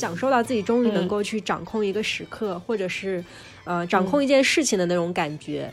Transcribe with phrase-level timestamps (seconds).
[0.00, 3.22] 享受到自己终于能够去掌控一个时刻，或者是
[3.64, 5.70] 呃掌控一件事情的那种感觉。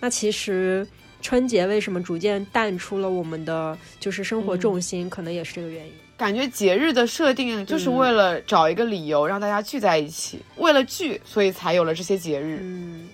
[0.00, 0.86] 那其实
[1.22, 5.92] 春节为什么逐渐淡出了我们的就是生活重心，可能也是这个原因。
[6.18, 12.58] 感觉节日的设定就是为了找一个理由让大家聚在一起，为了聚，所以才有了这些节日。
[12.60, 13.08] 嗯，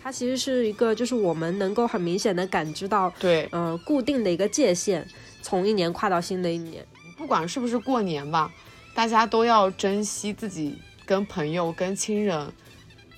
[0.00, 5.04] 它其实是一个，就是我们能够很明显的感知到，对，呃，固定的一个界限，
[5.42, 6.86] 从一年跨到新的一年。
[7.18, 8.50] 不管是不是过年吧，
[8.94, 12.52] 大家都要珍惜自己跟朋友、跟亲人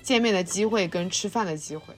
[0.03, 1.95] 见面的机会，跟吃饭的机会。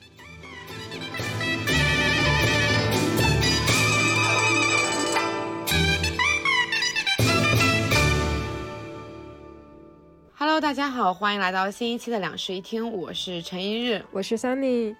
[10.38, 14.96] Hello，大家好，欢迎来到新一期的两室一厅，我是陈一日，我是 Sunny，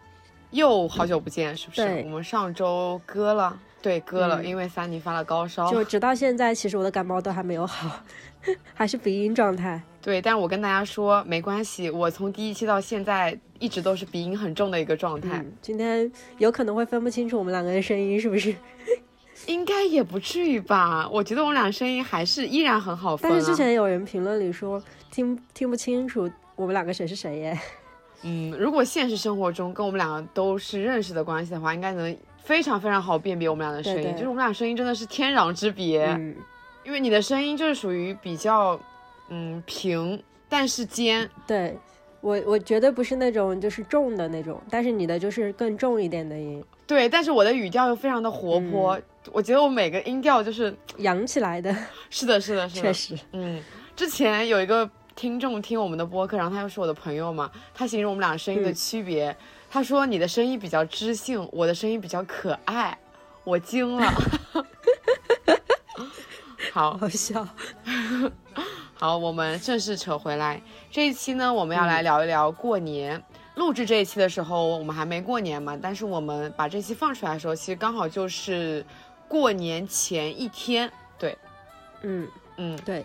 [0.50, 1.82] 又好久不见，是不是？
[1.82, 5.70] 对我们上周割了，对，割了，嗯因为 Sunny 发了高烧。
[5.70, 8.00] 就直到现在，其实我的感冒都还没有好，
[8.74, 9.80] 还是鼻音状态。
[10.02, 18.54] 对，但我跟大家说没关系，我从第一期到现在一直都是鼻音很重的一个状态，嗯，今天有可能会分不清楚我们两个的声音是不是？
[19.46, 21.08] 应该也不至于吧？
[21.08, 23.34] 我觉得我们俩声音还是依然很好分、啊。
[23.34, 27.60] 但是之前有人评论里说听听不清楚我们两个谁是谁耶。
[28.22, 32.16] 嗯，如果现实生活中跟我们两个都是认识的关系的话，应该能
[32.46, 34.02] 非常非常好辨别我们俩的声音。
[34.02, 34.14] 对对。
[34.14, 36.34] 就是我们俩声音真的是天壤之别，嗯，
[36.84, 38.78] 因为你的声音就是属于比较
[39.28, 41.28] 嗯平，但是尖。
[41.44, 41.76] 对
[42.20, 48.98] 我我绝对不是那种就是重的那种，但是你的就是更重一点的音，对，但是我的语调又非常的活泼，
[49.32, 51.74] 我觉得我每个音调就是扬起来的，
[52.10, 53.18] 是的，是的，是的，确实。
[53.32, 53.60] 嗯，
[53.94, 58.74] 之前有一个听众听我们的播客，然后他又是我的朋友嘛，他形容我们俩声音的嗯。
[58.74, 59.36] 区别，
[59.70, 62.96] 他说你的声音比较知性，我的声音比较可爱，
[63.44, 64.12] 我惊了。
[66.72, 67.46] 好好笑。
[68.94, 73.22] 好，我们正式扯回来，这一期呢，我们要来聊一聊过年。
[73.56, 78.84] 录制这一期的时候，我们还没过年嘛，但是我们把这期放出来的时候，其实刚好就是
[79.28, 80.90] 过年前一天。
[81.18, 81.36] 对，
[82.02, 83.04] 嗯，嗯，对，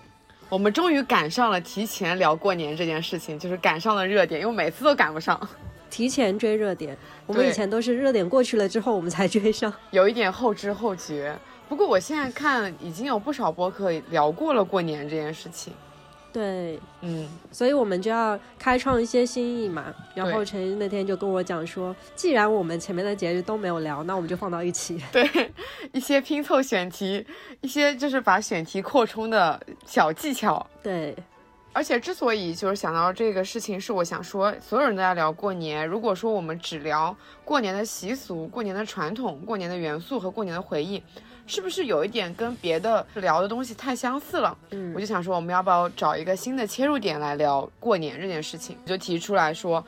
[0.50, 5.40] 我们终于赶上了提前聊过年这件事情，就是赶上了热点，因为每次都赶不上，
[5.91, 6.97] 提前追热点，
[7.28, 9.72] 我们以前都是热点过去了之后我们才追上。
[9.91, 11.38] 有一点后知后觉。
[11.69, 15.72] 不过我现在看已经有不少播客聊过了过年这件事情。
[16.34, 19.94] 对，嗯，所以我们就要开创一些新意嘛。
[20.16, 24.97] 然后陈毅那天就跟我讲说，既然我们前面的节日都没有聊，那我们就放到一起。
[25.12, 25.52] 对，
[25.91, 27.25] 一些拼凑选题，
[27.59, 30.66] 一些就是把选题扩充的小技巧。
[30.81, 31.13] 对，
[31.74, 35.88] 而且之所以就是想到这个事情，是我想说，所有人都在聊过年。
[35.88, 37.16] 如果说我们只聊
[37.46, 41.02] 过年的习俗、过年的传统、过年的元素和过年的回忆，
[41.48, 44.58] 是不是有一点跟别的聊的东西太相似了？
[44.72, 48.76] 嗯我就想说，我们要不要找一个新的切入点来聊过年这件事情？
[48.84, 49.84] 我就提出来说，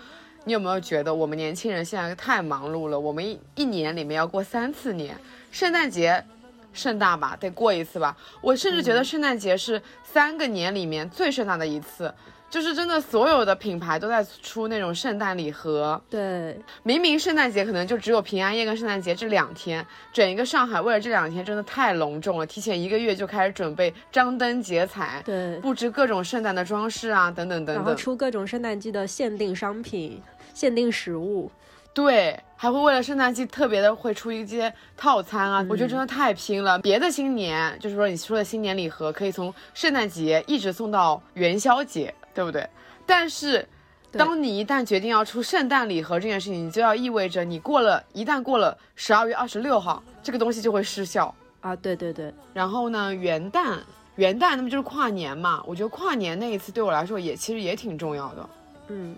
[0.46, 2.98] 你有没有觉得我们年轻人现在太忙碌了？
[2.98, 5.18] 我们一一年里面要过三次年，
[5.52, 6.24] 圣诞节
[6.74, 8.16] 盛大吧，得过一次吧。
[8.42, 12.14] 我甚至觉得圣诞节是三个年里面最盛大的一次。
[12.50, 16.00] 就是真的，所有的品牌都在出那种圣诞礼盒。
[16.08, 27.98] 对，明明圣诞节可能就只有平安夜跟圣诞节这两天，整一个上海为了这两天真的太隆重了，提前一个月就开始准备张灯结彩，对，布置各种圣诞的装饰啊，等等等然后等。
[27.98, 30.22] 出各种圣诞季的限定商品、
[30.54, 31.50] 限定食物。
[31.94, 36.80] 对，还会为了圣诞季特别的会出一些套餐啊，我觉得真的太拼了。
[36.80, 42.68] 别的新年就是说你说的新年礼盒，可以从圣诞节一直送到元宵节，对不对？
[43.06, 43.68] 但是。
[44.16, 51.34] 当你一旦决定要出圣诞礼盒这件事情，你就要意味着你过了，一旦过了十二月二十六号，这个东西就会失效。
[51.62, 53.80] 啊，对对对，然后呢，元旦，
[54.18, 58.50] 元旦那么就是跨年嘛，我觉得跨年那一次对我来说也其实也挺重要的。
[58.90, 59.16] 嗯，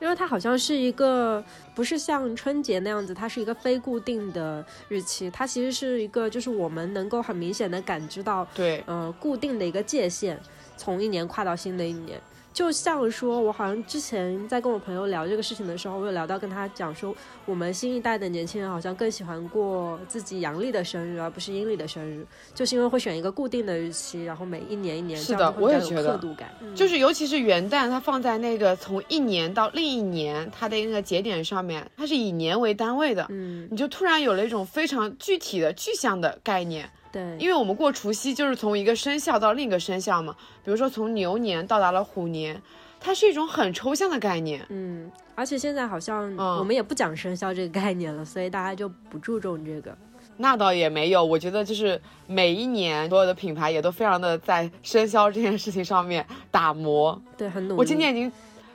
[0.00, 1.42] 因为它好像是一个
[1.74, 10.38] 不是像春节那样子，它是一个非固定的日期，它其实是一个就是我们能够很明显的感知到，对，呃，固定的一个界限，
[10.76, 12.20] 从一年跨到新的一年。
[12.56, 17.14] 就像说，我好像之前在跟我朋友聊这个事情的时候，我有聊到跟他讲说，
[17.44, 26.48] 我们新一代的年轻人好像更喜欢过自己阳历的生日，而不是阴历的生日，就是因为会选一个固定的日期，然后每一年一年是的我也觉得刻度感。
[26.62, 36.90] 嗯就是尤其是元旦，它放在那个从一年到另一年它的那个节点上面，它是以年为单位的，嗯，你就突然有了一种非常具体的具象的概念。
[37.16, 42.60] 对，因为我们过除夕就是从一个生肖到另一个生肖嘛，比如说从牛年到达了虎年，
[43.00, 44.62] 它是一种很抽象的概念。
[44.68, 49.96] 嗯，而且现在好像嗯我们也不讲生肖这个概念了，所以大家就不注重这个。
[50.36, 57.18] 那倒也没有，我觉得就是每一年所有的品牌也都非常的在生肖这件事情上面打磨。
[57.38, 57.78] 对，很努力。
[57.78, 58.30] 我今年已经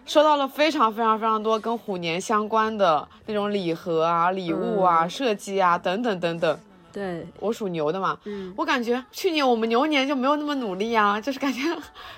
[0.08, 6.60] 收到了非常非常非常多跟虎年相关的那种礼盒啊、礼物啊、嗯设计啊等等等等。
[6.92, 11.62] 对，我属牛的嘛，嗯，我感觉去年我们牛年就没有那么努力啊，就是感觉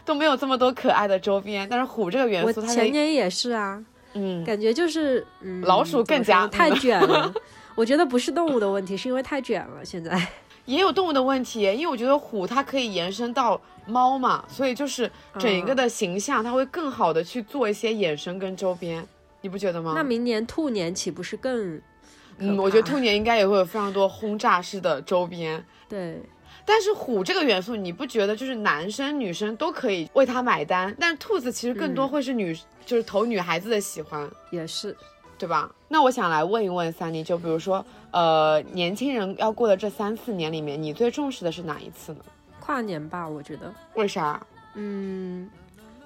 [0.03, 1.67] 都没有这么多可爱的周边。
[1.69, 3.83] 但是虎这个元素，它在前年也是啊，
[4.13, 7.33] 嗯，感觉就是嗯，老鼠更加太卷了。
[7.75, 9.83] 我觉得不是动物的问题，是因为太卷了。
[9.83, 10.27] 现在，
[10.65, 15.09] 也有动物的问题，因为我觉得虎它可以延伸到猫嘛，所以就是
[15.39, 19.03] 整一个的形象，它会更好的去做一些衍生跟周边，
[19.41, 19.93] 你不觉得吗？
[19.95, 21.81] 那明年兔年岂不是更？
[22.43, 25.63] 嗯，我觉得兔年应该也会有非常多轰炸式的周边。
[25.87, 26.21] 对，
[26.65, 30.95] 但是虎这个元素，你不觉得就是男生女生都可以为它买单？
[30.99, 34.95] 但是兔子其实更多嗯会是女，就是投女孩子的喜欢，也是。
[35.35, 35.69] 对吧？
[35.89, 42.19] 那我想来问一问三妮，就比如说，呃，年轻人要过的这三四年里面，你最重视的是哪一次呢？
[42.61, 44.39] 跨年吧，我觉得，为啥？
[44.75, 45.49] 嗯，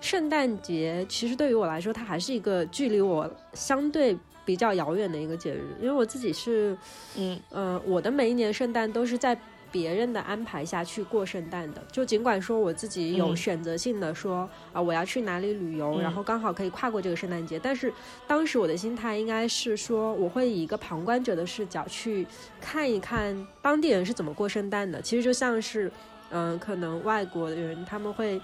[0.01, 4.17] 圣诞节其实对于我来说，它还是一个距离我相对
[4.47, 6.75] 比较遥远的一个节日，因为我自己是，
[7.17, 9.37] 嗯呃，我的每一年圣诞都是在
[9.69, 11.83] 别人的安排下去过圣诞的。
[11.91, 17.93] 就尽管说我自己有嗯选择性的说啊、我要去哪里旅游，嗯然后刚好可以跨过这个圣诞节，但是
[18.25, 22.25] 当时我的心态应该是说，我会以一个旁观者的视角去
[22.61, 25.01] 看一看当地人是怎么过圣诞的。
[25.01, 25.91] 其实就像是，
[26.29, 28.39] 嗯、可能外国的人他们会。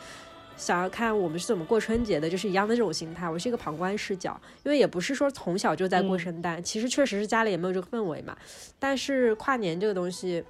[0.56, 3.30] 想要看我们是怎么过春节的，就是一样的这种心态。
[3.30, 8.38] 我是一个旁观视角，因为也不是说从小就在过圣诞，其实确实是家里也没有这个氛围嘛。
[8.80, 10.44] 但是跨年这个东西，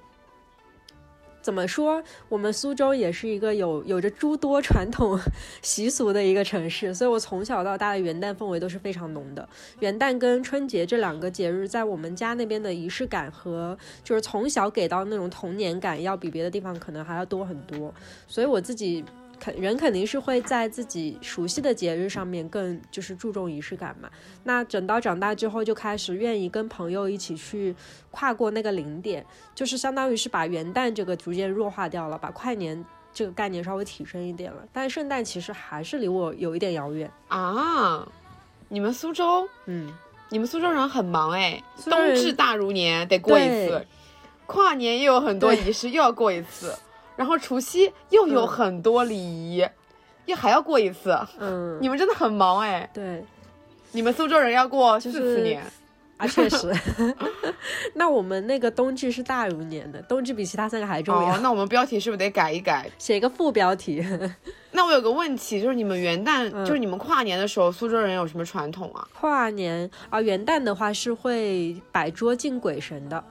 [1.40, 2.02] 怎么说？
[2.28, 5.18] 我们苏州也是一个有有着诸多传统
[5.62, 9.48] 习俗的一个城市，所以我从小到大的元旦氛围都是非常浓的。
[9.80, 17.92] 元旦跟春节这两个节日，在我们家那边的仪式感和就是从小给到那种童年感，要比别的地方可能还要多很多。
[18.28, 19.04] 所以我自己。
[19.38, 24.08] 肯人肯定是会在自己熟悉的节日上面更就是注重仪式感嘛。
[24.44, 27.74] 那等到长大之后，就开始愿意跟朋友一起去
[28.10, 34.66] 跨过那个零点，就是相当于是把元旦这个逐渐弱化掉了，把跨年这个概念稍微提升一点了。
[34.72, 37.10] 但圣诞其实还是离我有一点遥远。
[37.28, 38.06] 啊，
[38.68, 39.92] 你们苏州，嗯，
[40.30, 43.86] 你们苏州人很忙哎，冬至大如年得过一次，
[44.46, 46.76] 跨年又有很多仪式又要过一次，
[47.16, 49.66] 然后除夕又有嗯很多礼仪，
[50.26, 51.16] 又还要过一次。
[51.38, 53.24] 嗯，你们真的很忙哎，对
[53.92, 55.62] 你们苏州人要过四就是四年，
[56.16, 56.72] 啊，确实。
[57.94, 61.36] 那我们那个冬至是大如年的，冬至比其他三个还重要。
[61.36, 62.90] 哦，那我们标题是不是得改一改？
[62.98, 64.04] 写一个副标题。
[64.72, 69.06] 那我有个问题，就是你们元旦，嗯就是你们跨年的时候，苏州人有什么传统啊？
[69.20, 73.22] 跨年啊，元旦的话是会摆桌敬鬼神的，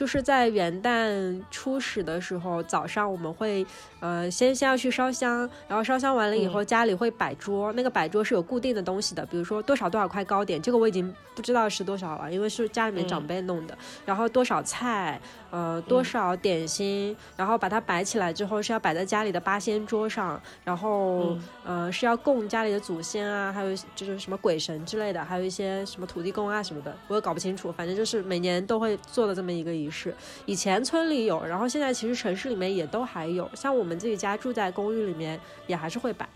[0.00, 3.66] 就是在元旦初始的时候，早上我们会
[4.00, 15.20] 呃先先要去烧香，然后烧香完了以后，家里会摆桌，那个摆桌是有固定的东西的，比如说多少多少块糕点，这个我已经不知道是多少了，因为是家里面长辈弄的，然后多少菜，
[15.50, 21.42] 呃多少点心，然后把它摆起来之后是要摆在家里的八仙桌上，然后、嗯。
[21.62, 30.14] 呃是要供家里的祖先啊，还有就是什么鬼神之类的，还有一些什么土地公啊什么的，我也搞不清楚，反正就是每年都会做的这么一个仪式。
[30.46, 36.28] 以前村里有，然后现在其实城市里面也都还有，像我们自己家住在公寓里面也还是会摆。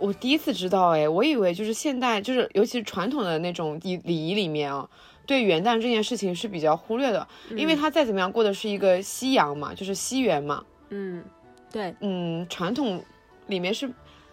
[0.00, 4.88] 我第一次知道，哎，我以为就是现代，就是尤其是传统的那种礼礼仪里面啊，
[5.26, 11.24] 对元旦这件事情是比较忽略的，因为它再怎么样过的是一个西洋嘛，就是西元嘛，嗯，
[11.70, 13.02] 对，嗯，传统
[13.46, 13.88] 里面是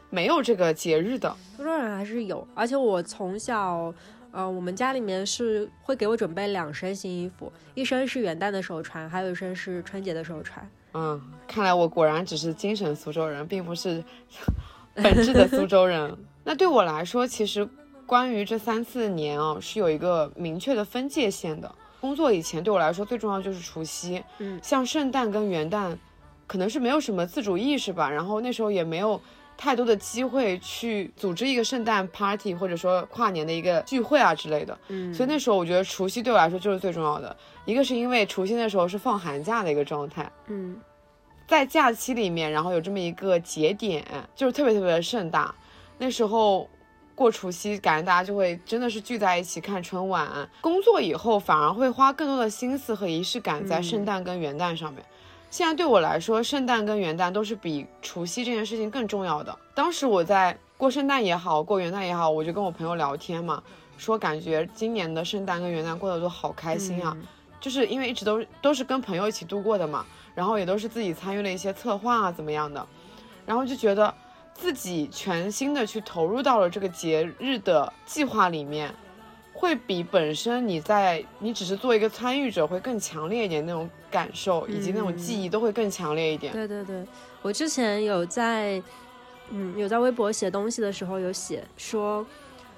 [0.09, 1.35] 没有这个节日的。
[1.55, 3.93] 苏州人还是有，而且我从小。
[4.33, 10.65] 呃，我们家里面是会给我准备两身新衣服，一身是元旦的时候穿，还有一身是春节的时候穿。
[10.93, 14.03] 嗯，看来我果然只是精神苏州人，并不是
[14.95, 16.17] 本质的苏州人。
[16.43, 17.67] 那对我来说，其实
[18.05, 21.73] 关于这三四年啊，是有一个明确的分界线的。
[21.99, 25.95] 工作以前对我来说最重要就是除夕，嗯像圣诞跟元旦，
[26.47, 29.21] 可能是没有什么自主意识吧，然后那时候也没有
[29.63, 34.75] 太多的机会去组织一个圣诞 party 或者说跨年的一个聚会啊之类的。
[34.87, 40.81] 嗯，所以那时候我觉得除夕对我来说就是最重要的，一个是因为除夕那时候是放寒假的一个状态，嗯
[41.47, 44.03] 在假期里面，然后有这么一个节点，
[44.35, 45.53] 就是特别特别的盛大。
[45.99, 46.67] 那时候
[47.13, 50.27] 过除夕，感觉大家就会真的是聚在一起看春晚。
[50.61, 55.05] 工作以后反而会花更多的心思和仪式感在嗯圣诞跟元旦上面。
[55.51, 59.55] 现在对我来说，圣诞跟元旦都是比除夕这件事情更重要的。
[59.75, 63.61] 当时我在过圣诞也好，过元旦也好，我就跟我朋友聊天嘛，
[63.97, 67.13] 说感觉今年的圣诞跟元旦过得都好开心啊。
[67.19, 67.27] 嗯
[67.59, 70.03] 就是因为一直都都是跟朋友一起度过的嘛，
[70.33, 72.87] 然后也都是自己参与了一些策划啊怎么样的，
[73.45, 74.11] 然后就觉得
[74.51, 78.91] 自己全心的去投入到了这个节日的计划里面，
[79.53, 86.53] 会比本身你在你只是做一个参与者会更强烈一点，那种感受以及那种记忆都会更强烈一点。
[86.53, 87.03] 对对对，
[87.41, 88.81] 我之前有在，
[89.49, 92.23] 嗯，有在微博写东西的时候有写说，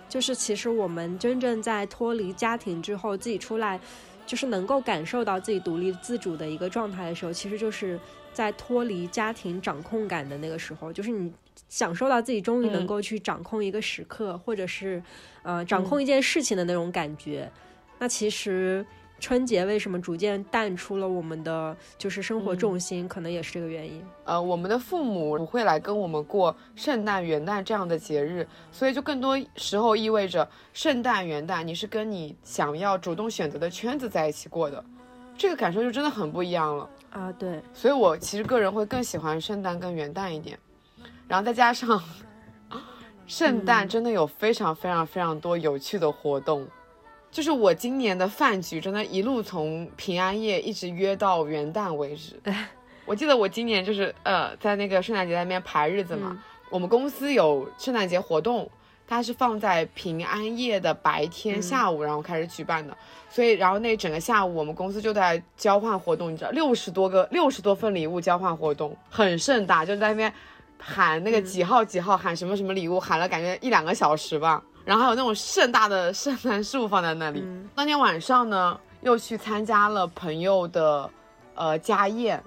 [0.08, 3.80] 就是其实我们真正在脱离家庭之后，自己出来，
[4.26, 8.00] 就是能够感受到自己独立自主的一个状态的时候，其实就是
[8.32, 11.34] 在脱离家庭掌控感的那个时候，就是你
[11.68, 12.88] 享受到自己终于能嗯。
[12.88, 15.02] 够去掌控一个时刻，或者是
[15.42, 17.52] 呃掌控一件事情的那种感觉。
[18.00, 18.86] 那其实
[19.24, 24.04] 春节为什么逐渐淡出了我们的就是生活嗯重心，可能也是这个原因。
[24.26, 34.84] 呃，我们的父母不会来跟我们过圣诞、元旦这样的节日，所以就更多时候意味着圣诞、元旦你是跟你想要主动选择的圈子在一起过的，
[35.38, 36.90] 这个感受就真的很不一样了。
[37.12, 40.60] 啊，对，所以我其实个人会更喜欢圣诞跟元旦一点，
[41.30, 42.04] 然后再加上
[43.26, 46.68] 圣诞真的有非常非常非常多有趣的活动，
[47.34, 52.40] 就是我今年的饭局真的一路从平安夜一直约到元旦为止。
[53.06, 58.70] 我记得我今年就是呃在那个圣诞节那边排日子嘛，嗯我们公司有圣诞节活动，
[59.08, 62.96] 它是放在平安夜的白天下午，然后开始举办的。
[63.30, 70.32] 所以，然后那整个下午，我们公司就在交换活动，你知道，六十多个、六十多份礼物交换活动，很盛大，就在那边
[70.78, 74.64] 喊那个几号几号，喊什么什么礼物，喊了感觉一两个小时吧。
[74.86, 77.42] 然后还有那种盛大的圣诞树放在那里。
[77.44, 81.10] 嗯当天晚上呢，又去参加了朋友的
[81.56, 82.42] 呃家宴。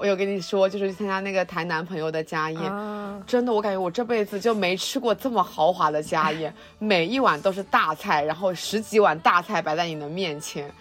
[0.00, 2.72] 我有跟你说，就是去参加那个台南朋友的家宴。
[2.72, 10.72] 啊，真的，我感觉我这辈子就没吃过这么豪华的家宴， 每一碗都是大菜，然后十几碗大菜摆在你的面前。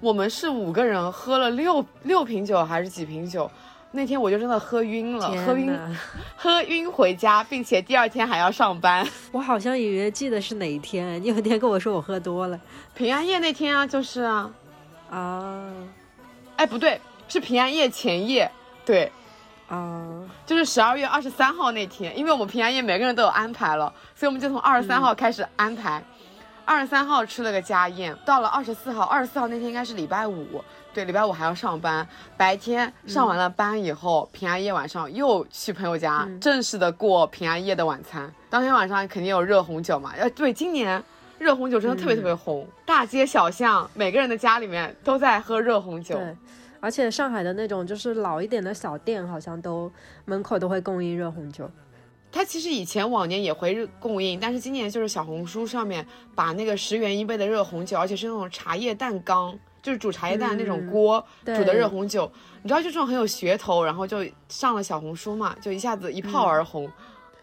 [0.00, 3.50] 我们是五个人喝了六六瓶酒还是几瓶酒？
[3.96, 5.96] 那天我就真的喝晕了，喝晕！
[6.36, 9.04] 喝晕回家，并且第二天还要上班。
[9.32, 12.60] 我好像隐约记得是哪一天，你有一天跟我说我喝多了
[12.94, 14.50] 平安夜那天啊，就是啊，
[15.10, 15.72] 啊
[16.56, 18.50] 哎不对，是平安夜前夜，
[18.84, 19.10] 对，
[19.68, 26.02] 啊，就是十二月二十三号那天，因为我们平安夜每个人都有安排了，所以我们就从二十三号开始安排。
[26.68, 30.60] 二十三号吃了个家宴，到了二十四号，二十四号那天应该是礼拜五，
[30.96, 32.08] 对，礼拜五还要上班。
[32.38, 38.32] 白天上完了班以后，平安夜晚上又去朋友家、嗯正式的过平安夜的晚餐。
[38.48, 41.02] 当天晚上肯定有热红酒嘛，呃，对，今年
[41.38, 46.16] 热红酒真的特别特别红，大街小巷每个人的家里面都在喝热红酒。
[46.16, 46.34] 对。
[46.80, 49.92] 而且上海的那种就是老一点的小店，好像都
[50.24, 51.70] 门口都会供应热红酒。
[52.32, 62.28] 它其实以前往年也会供应，但是今年就是小红书上面把那个十元一杯的热红酒，而且是那种茶叶蛋缸，就是煮茶叶蛋那种嗯锅、对煮的热红酒，
[62.60, 66.90] 你知道就这种很有噱头，然后就上了小红书嘛，就一下子一炮而红。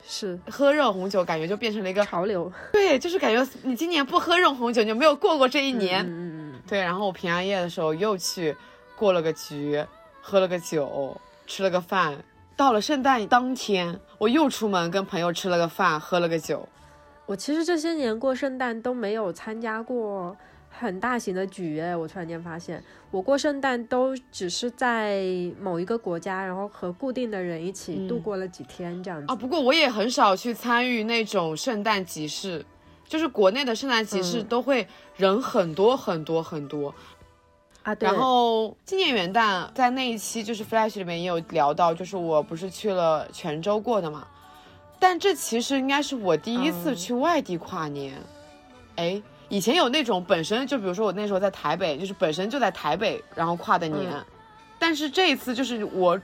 [0.06, 2.52] 是喝热红酒感觉就变成了一个潮流。
[2.74, 6.04] 对，就是感觉你今年不喝热红酒，你就没有过过这一年。
[6.04, 8.54] 嗯嗯嗯，对，然后我平安夜的时候又去
[8.98, 9.82] 过了个局，
[10.22, 11.16] 喝了个酒，
[11.48, 12.18] 吃了个饭。
[12.58, 16.68] 到了圣诞当天，我又出门跟朋友吃了个饭，喝了个酒。
[17.26, 20.36] 我其实这些年过圣诞都没有参加过
[20.78, 25.24] 很大型的局，哎，我突然间发现，我过圣诞都只是在
[25.62, 29.26] 某一个国家，然后和固定的人一起度过了几天这样子。
[29.32, 32.66] 啊，不过我也很少去参与那种圣诞集市，
[33.08, 36.94] 就是国内的圣诞集市嗯都会人很多很多很多。
[37.84, 44.28] 啊，对，然后今年元旦在那一期就是 Flash 里面也有聊到，就是我不是去了泉州过的嘛，
[45.00, 48.16] 但这其实应该是我第一次嗯去外地跨年。
[48.96, 54.26] 哎、以前有那种本身就比如说我那时候在台北，就是本身就在台北然后跨的年，嗯
[54.80, 56.20] 但是这一次就是我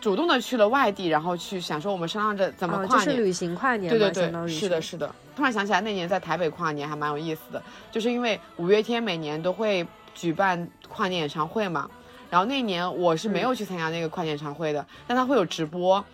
[0.00, 3.06] 主动的去了外地，然后去想说我们商量着怎么啊，跨年。
[3.06, 5.12] 就是旅行跨年，对对对，是的，是的。
[5.34, 11.90] 突然想起来，那年在台北跨年还蛮有意思的，就是因为五月天每年都会举办跨年演唱会嘛。
[12.30, 16.04] 然后那年我是没有去参加那个跨年演唱会的，但他会有直播。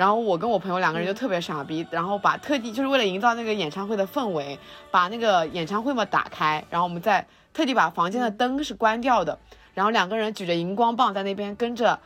[0.00, 4.58] 然后我跟我朋友两个人就特别傻逼，然后把特地就是为了营造那个演唱会的氛围，
[4.90, 9.38] 把那个演唱会嘛打开，然后我们再特地把房间的灯是关掉的，
[9.74, 12.00] 然后两个人举着荧光棒在那边跟着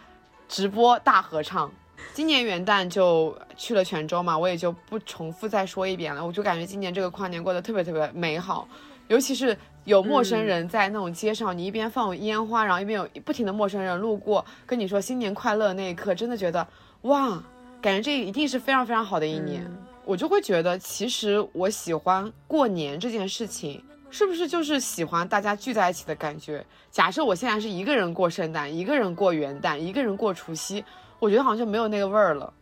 [0.49, 1.71] 直播大合唱。
[2.13, 6.27] 今年元旦就去了泉州嘛，我也就不重复再说一遍了。
[6.27, 8.67] 我就感觉今年这个跨年过得特别特别美好，
[9.07, 16.67] 尤其是有陌生人在那种街上，你一边放烟花，然后一边有不停的陌生人路过跟你说新年快乐那一刻，真的觉得
[17.03, 17.41] 哇，
[17.85, 19.63] 感觉这一定是非常非常好的一年。
[19.67, 19.77] 嗯
[20.07, 26.63] 我就会觉得，其实我喜欢过年这件事情，是不是就是喜欢大家聚在一起的感觉？
[26.91, 30.85] 假设我现在是一个人过圣诞，一个人过元旦，一个人过除夕，
[31.19, 32.53] 我觉得好像就没有那个味儿了。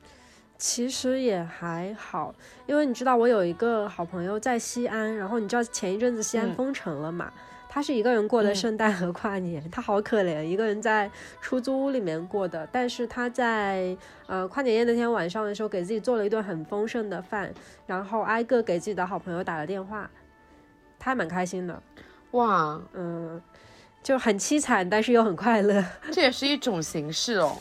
[0.56, 2.32] 其实也还好，
[2.66, 7.32] 因为你知道我有一个好朋友在西安，然后你知道前一阵子西安封城了嘛？
[7.74, 11.10] 他是一个人过的圣诞和跨年， 他好可怜，一个人在
[11.40, 12.68] 出租屋里面过的。
[12.70, 17.50] 但是他在呃跨年夜那天晚上的时候，给自己做了一顿很丰盛的饭，
[17.86, 20.10] 然后挨个给自己的好朋友打了电话。
[20.98, 21.82] 他还蛮开心的，
[22.32, 23.40] 哇，嗯，
[24.02, 27.56] 就很凄惨，但是又很快乐， 这也是一种形式哦。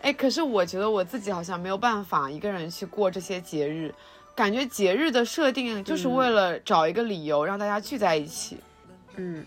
[0.00, 3.92] 哎，可是我觉得我自己好像没有办法一个人去过这些节日，
[4.36, 8.58] 感觉节日的设定就是为了找一个理由让大家聚在一起。
[9.16, 9.44] 嗯，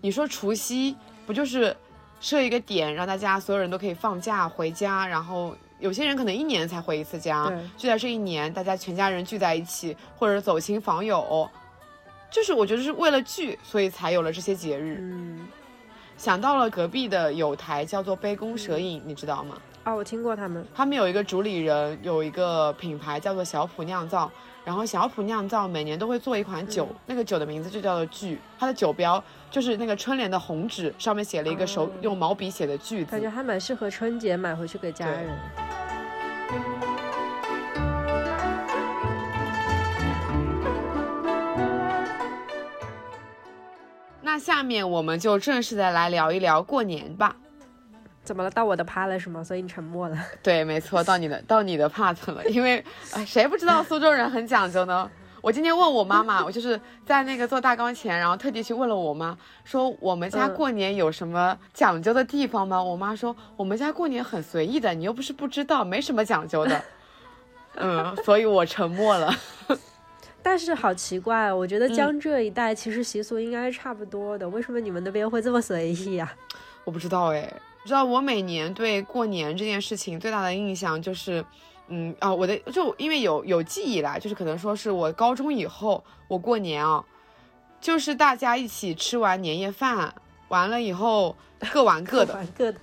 [0.00, 1.76] 你说除夕不就是
[2.20, 11.48] 设一个点，让大家所有人都可以放假回家，然后有些人可能一年才回一次家，就在这一年，大家全家人聚在一起，或者走亲访友。
[12.30, 14.98] 就是我觉得是为了聚，所以才有了这些节日。
[15.00, 15.46] 嗯，
[16.18, 19.56] 想到了隔壁的有台叫做杯弓蛇影，你知道吗？
[19.84, 20.66] 啊，我听过他们。
[20.74, 24.30] 他们有一个主理人，有一个品牌叫做小普酿造，
[24.66, 35.38] 然后小普酿造每年都会做一款酒，那个酒的名字就叫做聚，它的酒标就是那个春联的红纸上面写了一个手用毛笔写的聚字，感觉还蛮适合春节买回去给家人。
[44.20, 47.36] 那下面我们就正式的来聊一聊过年吧。
[48.26, 48.50] 怎么了？
[48.50, 49.42] 到我的趴了是吗？
[49.42, 50.18] 所以你沉默了。
[50.42, 52.44] 对，没错，到你的到你的 part 了。
[52.50, 55.08] 因为， 哎，谁不知道苏州人很讲究呢？
[55.40, 62.82] 我今天问我妈妈，我就是在那个做大纲前，然后特地去问了我妈，说我们家过年有什么讲究的地方吗？
[62.82, 66.82] 我妈说我们家过年很随意的，你又不是不知道，没什么讲究的。
[67.78, 69.32] 嗯，所以我沉默了。
[70.42, 76.32] 但是好奇怪，我觉得江浙一带其实习俗应该是差不多的，为什么你们那边会这么随意呀？
[76.84, 77.52] 我不知道哎，
[77.86, 81.44] 知道我每年对过年这件事情最大的印象就是，
[81.88, 87.04] 嗯啊，我的就因为有有记忆啦，就是可能说是我高中以后我过年啊，
[87.80, 90.12] 就是大家一起吃完年夜饭，
[90.48, 91.34] 完了以后
[91.72, 92.78] 各玩各的，玩各的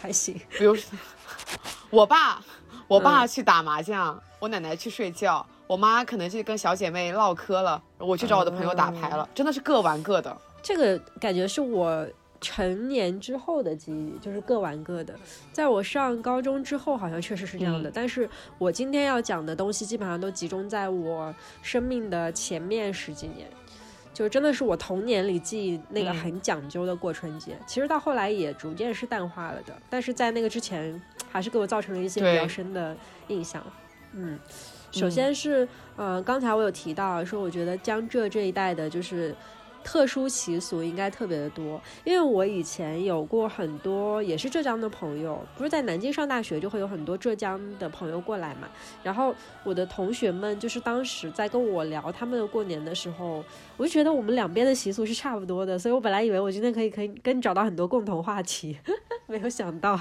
[0.00, 0.40] 还行。
[0.56, 0.96] 比如说，
[1.90, 2.42] 我爸
[2.86, 5.44] 我爸去打麻将，我奶奶去睡觉。
[5.66, 10.36] 我妈可能去跟小姐妹唠嗑了，我去找我的朋友打牌了，真的是各玩各的。
[10.62, 12.06] 这个感觉是我
[12.44, 15.14] 成年之后的记忆，就是各玩各的。
[15.50, 17.90] 在我上高中之后，好像确实是这样的。
[17.90, 18.28] 但是
[18.58, 23.48] 我今天要讲的东西，基本上都集中在我生命的前面十几年，
[24.12, 27.56] 就真的是我童年里记忆那个很讲究的过春节。
[27.66, 32.94] 其实到后来也逐渐是淡化了的，但是在那个之前，还是给我造成了一些比较深的
[33.28, 33.64] 印象。
[34.12, 34.38] 嗯。
[34.92, 39.34] 首先是，呃，刚才我有提到说，我觉得江浙这一带的就是
[39.84, 48.68] 特殊习俗应该特别的多，因为我以前有过很多也是浙江的朋友，不是在南京上大学，就会有很多浙江的朋友过来嘛。
[49.02, 53.44] 然后我的同学们就是当时在跟我聊他们的过年的时候，
[53.76, 58.76] 我就觉得我们两边的习俗是差不多的，所以我本来以为我今天可以可以跟你找到很多共同话题，
[59.28, 60.00] 没有想到。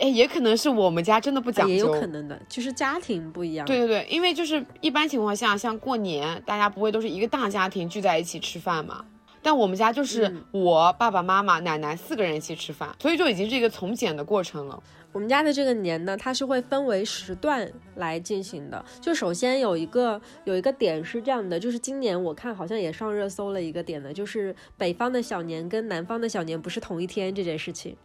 [0.00, 3.66] 哎，也可能是我们家真的不讲究，也有可能的，就是家庭不一样。
[3.66, 9.04] 对对对，因为就是一般情况下，像过年，大家不会都是一个大家庭聚在一起吃饭嘛？
[9.40, 14.82] 但我们家就是我爸爸妈妈、奶奶四个人一起吃饭，所以就已经是一个从简的过程了。
[15.10, 18.84] 我们家的这个年呢，它是会分为时段来进行的。
[19.00, 27.96] 就首先有一个有一个点是这样的，就是今年我看好像也上热搜了一个点的，就是北方的小年跟南方的小年不是同一天这件事情。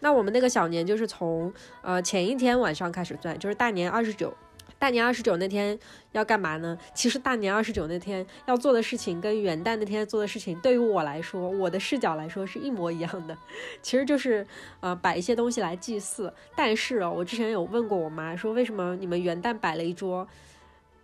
[0.00, 4.34] 那我们那个小年就是从呃前一天晚上开始算，就是大年二十九。
[4.80, 5.76] 大年二十九那天
[6.12, 6.78] 要干嘛呢？
[6.94, 13.36] 其实大年二十九那天要做的事情跟元旦那天做的事情，对于我来说，我的视角来说是一模一样的。
[13.82, 14.46] 其实就是
[14.78, 16.32] 呃摆一些东西来祭祀。
[16.54, 20.28] 但是哦，我之前有问过我妈，说为什么你们元旦摆了一桌，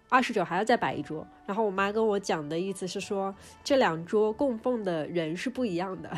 [0.08, 1.26] 二十九还要再摆一桌？
[1.44, 6.08] 然后我妈跟我讲的意思是说，这两桌供奉的人是不一样的。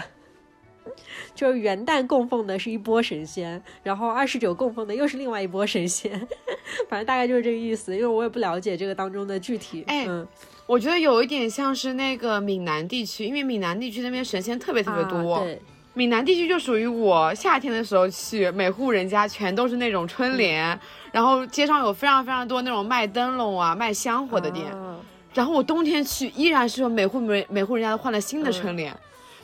[1.35, 6.11] 就是元旦供奉的是一波神仙，然后二十九供奉的又是另外一波神仙，
[6.89, 7.95] 反正大概就是这个意思。
[7.95, 9.85] 因为我也不了解这个当中的具体。
[9.87, 10.07] 哎，
[10.67, 15.39] 我觉得有一点像是那个闽南地区，因为闽南地区那边神仙特别特别多。
[15.41, 15.61] 对，
[15.95, 20.79] 闽南地区就属于我夏天的时候去，每户人家全都是那种春联，
[21.13, 24.67] 然后街上有非常非常多那种卖灯笼啊、卖香火的店。
[25.35, 28.91] 然后我冬天去，依然是每户每每户人家都换了新的春联。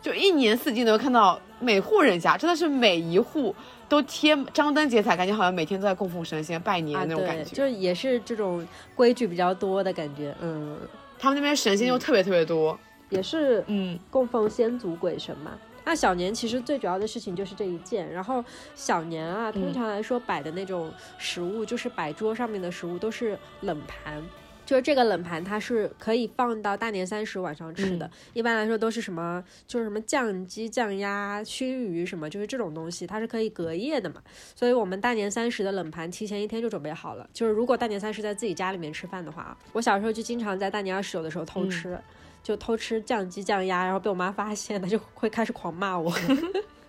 [0.02, 3.54] 就一年四季能看到每户人家，真的是每一户
[3.88, 7.54] 都贴张灯结彩，感觉好像每天都在供奉神仙拜年那种感觉。
[7.54, 10.76] 就也是这种规矩比较多的感觉，嗯，
[11.18, 12.76] 他们那边神仙又特别特别多。
[13.10, 15.52] 也是嗯供奉先祖鬼神嘛。
[15.84, 18.42] 那小年其实最主要的事情就是这一件，然后
[18.74, 24.22] 小年啊，通常来说摆的那种食物，就是摆桌上面的食物都是冷盘，
[24.64, 28.10] 就是这个冷盘它是可以放到大年三十晚上吃的。
[28.32, 34.22] 一般来说都是什么，就是什么酱鸡、酱鸭、熏鱼什么，就是这种东西，它是可以隔夜的嘛。
[34.54, 37.28] 所以我们大年三十的冷盘提前一天就准备好了。
[37.32, 41.98] 就是如果大年三十在自己家里面吃饭的话，我小时候就经常在大年二十九的时候偷吃。
[42.42, 46.12] 就偷吃酱鸡酱鸭，然后被我妈发现她，就会开始狂骂我，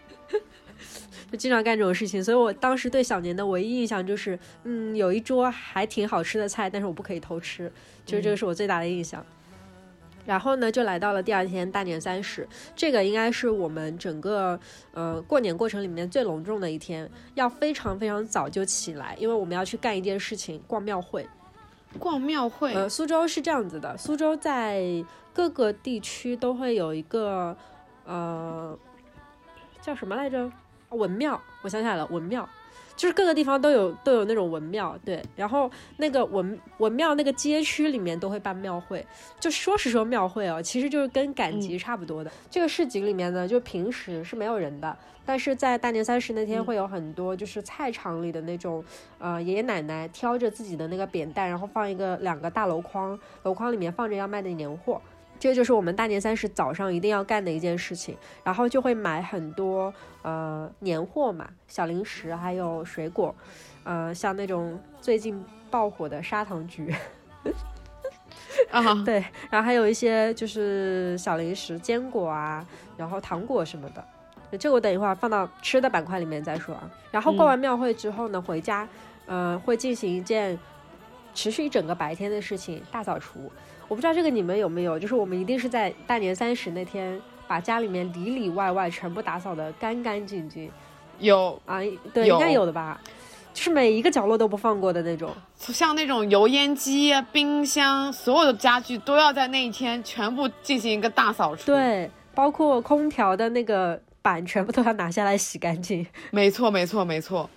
[1.34, 2.24] 就经常干这种事情。
[2.24, 7.72] 所以我当时对小年的唯一印象就是，嗯，有一桌还挺好吃的菜，但是我不可以偷吃，
[8.06, 9.26] 就是这个是我最大的印象。
[10.28, 14.58] 然后呢，就来到了第二天大年三十，这个应该是我们整个
[14.94, 21.28] 呃过年过程里面最隆重的一天，要非常非常早就起来，因为我们要去干一件事情，逛庙会。
[21.98, 24.84] 逛庙会，呃，苏州是这样子的，苏州在
[25.34, 27.58] 各个地区都会有一个，
[28.06, 28.78] 呃，
[29.82, 30.52] 叫什么来着？
[30.94, 32.48] 文庙，我想起来了，文庙。
[32.96, 39.04] 就是各个地方都有都有那种文庙，对，然后那个文文庙那个街区里面都会办庙会，
[39.40, 42.32] 就说是说庙会哦，其实就是跟赶集差不多的。
[42.52, 48.86] 这个市集里面呢，就平时是没有人的，但是在大年三十那天会有很多就是菜场里的那种
[49.18, 55.02] 呃爷爷奶奶挑着自己的那个扁担，然后放一个两个大箩筐，箩筐里面放着要卖的年货。
[55.40, 58.16] 这就是我们大年三十早上一定要干的一件事情，
[58.46, 63.36] 然后就会买很多呃年货嘛，小零食还有水果，
[63.84, 66.96] 呃，像那种最近爆火的砂糖橘，
[68.72, 72.66] 啊，对，然后还有一些就是小零食，坚果啊，
[72.96, 76.90] 然后糖果什么的，这个我等一会儿放到吃的板块里面再说啊。
[77.12, 78.88] 然后逛完庙会之后呢，回家，
[79.26, 80.58] 呃，会进行一件
[81.34, 83.52] 持续一整个白天的事情，大扫除。
[83.94, 90.68] 我不知道这个你们有没有，就是我们一定是在大年三十那天把家里面里里外外全部打扫的干干净净。
[91.20, 91.78] 有啊，
[92.12, 93.00] 对，应该有的吧，
[93.54, 95.32] 就是每一个角落都不放过的那种。
[95.56, 101.68] 像那种油烟机、冰箱，所有的家具都要在那一天全部进行一个大扫除。
[101.68, 106.04] 对，包括空调的那个板全部都要拿下来洗干净。
[106.32, 107.48] 没错，没错，没错，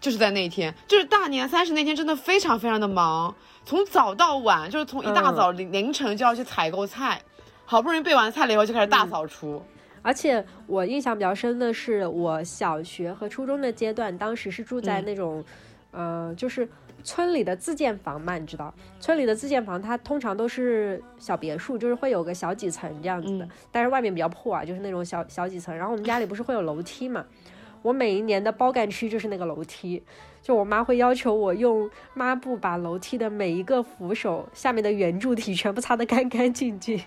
[0.00, 3.32] 就是在那一天，就是大年三十那天，真的非常非常的忙。
[3.64, 7.20] 从早到晚，就是从一大早凌凌晨就要去采购菜，
[7.64, 9.62] 好不容易备完菜了以后就开始大扫除。
[10.02, 15.44] 而且我印象比较深的是，我小学和初中的阶段，当时是住在那种，
[15.92, 16.68] 呃，就是
[17.04, 25.72] 村里的自建房嘛，你知道，村里的自建房它通常都是小别墅，就是会有个小几层这样子的，但是外面比较破啊，就是那种小小几层。
[25.76, 27.24] 然后我们家里不是会有楼梯嘛，
[27.82, 30.02] 我每一年的包干区就是那个楼梯。
[30.42, 37.00] 就我妈会要求我用抹布把楼梯的每一个扶手下面的圆柱体全部擦得干干净净。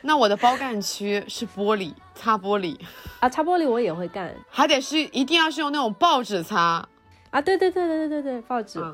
[0.00, 2.78] 那我的包干区是玻璃，擦玻璃
[3.20, 6.86] 啊，擦玻璃我也会干，还得是一定要是用那种报纸擦
[7.30, 8.84] 啊，对对对对对对对，报纸，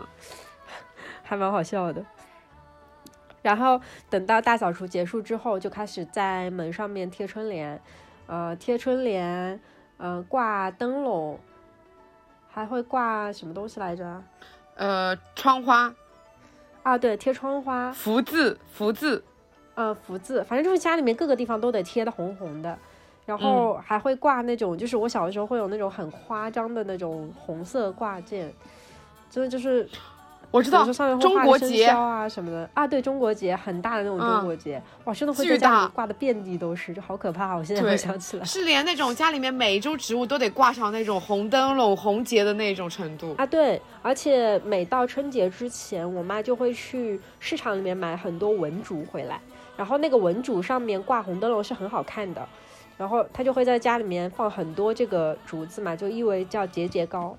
[1.22, 2.04] 还蛮好笑的。
[3.42, 7.80] 然后等到大扫除结束之后，就开始在门上面贴春联，
[8.26, 9.58] 呃，贴春联，
[9.96, 11.40] 呃，挂灯笼。
[12.50, 14.22] 还会挂什么东西来着？
[14.74, 15.94] 呃，窗花。
[16.82, 19.22] 啊，对，贴窗花，福字，福字，
[19.74, 22.78] 呃，福字，反正就是家里面各个地方都得贴的红红的，
[23.26, 28.52] 然后还会挂那种，就是我小的时候会有那种很夸张的那种红色挂件，
[29.30, 29.88] 真的就是。
[30.50, 30.84] 我知道
[31.20, 37.54] 中国结啊什么的啊，对中国结很大的那种中国结，哇，真的会在家里挂的遍地都是，就好可怕。
[37.54, 43.46] 我现在回想起来，是连那种家里面每一株植物都得挂上那种红灯笼、红结的那种程度啊。
[43.46, 49.40] 对，而且每到春节之前，我妈就会去市场里面买很多文竹回来，
[49.76, 52.44] 然后那个文竹上面挂红灯笼是很好看的，
[52.98, 57.36] 然后她就会在家里面放很多这个竹子嘛，就意味叫节节高，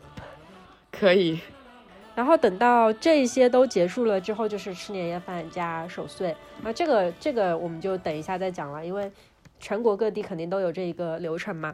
[0.91, 1.37] 可以。
[2.15, 6.35] 然后等到这些都结束了之后，就是吃年夜饭加守岁。
[6.61, 9.11] 那这个这个我们就等一下再讲了，因为
[9.59, 11.73] 全国各地肯定都有这一个流程嘛。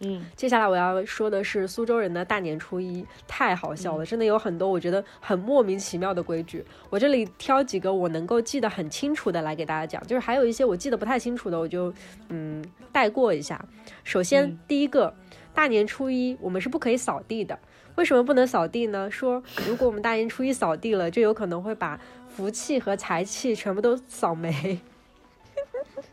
[0.00, 6.62] 嗯，接下来我要说的是苏州人的大年初一，太好笑了，真的有很多我觉得很莫名其妙的规矩。
[6.90, 11.90] 我这里挑几个我能够记得很清楚的来给大家讲，就是还有一些我记得不太清楚的，我就
[12.28, 13.58] 嗯带过一下。
[14.04, 15.14] 首先第一个，
[15.54, 17.58] 大年初一我们是不可以扫地的。
[17.96, 19.10] 为什么不能扫地呢？
[19.10, 24.80] 说如果我们大年初一扫地了，就有可能会把福气和财气全部都扫没，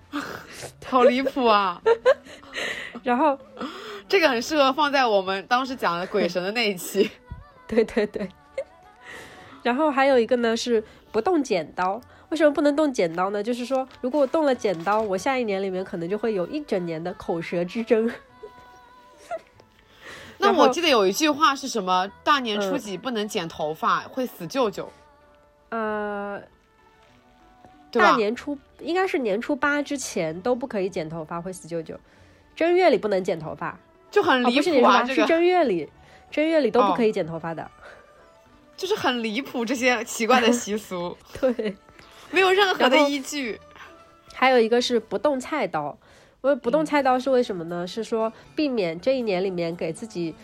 [0.86, 1.82] 好离谱啊！
[3.04, 3.38] 然后
[4.08, 7.12] 这个很适合放在我们当时讲的鬼神的那一期。
[7.68, 8.30] 对对对。
[9.62, 12.00] 然后还有一个呢是不动剪刀。
[12.30, 13.44] 为什么不能动剪刀呢？
[13.44, 18.12] 就是说，如果我动了剪刀，我下一年里面可能就会有一整年的口舌之争。
[20.44, 22.12] 那我记得有一句话是什么？
[22.24, 24.92] 大年初嗯几不能剪头发，会死舅舅，
[25.70, 26.42] 呃，
[27.92, 32.00] 大年初应该是年初八之前都不可以剪头发，会死舅舅。
[32.56, 33.78] 正月里不能剪头发，哦，
[34.12, 35.90] 就很离不是年谱是这个正月里，
[36.30, 37.70] 正月里都不哦可以剪头发的。
[38.76, 41.76] 就是很离谱，这些奇怪的习俗 对，
[42.32, 43.60] 没有任何的依据。
[44.34, 45.98] 还有一个是不动菜刀。
[46.44, 47.88] 因为不嗯动菜刀是为什么呢？
[47.88, 50.36] 是说避免这一年里面给自己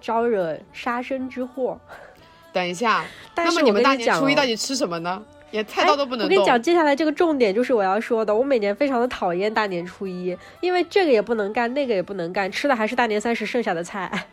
[0.00, 1.78] 招惹杀身之祸。
[2.52, 5.20] 等一下， 但是那么你们大年初一到底吃什么呢？
[5.50, 6.26] 连菜刀都不能动。
[6.26, 8.32] 我跟你讲，接下来这个重点就是我要说的。
[8.32, 14.26] 我每年非常的讨厌大年初一，因为这个也不能干，那个也不能干，吃的还是大年三十剩下的菜，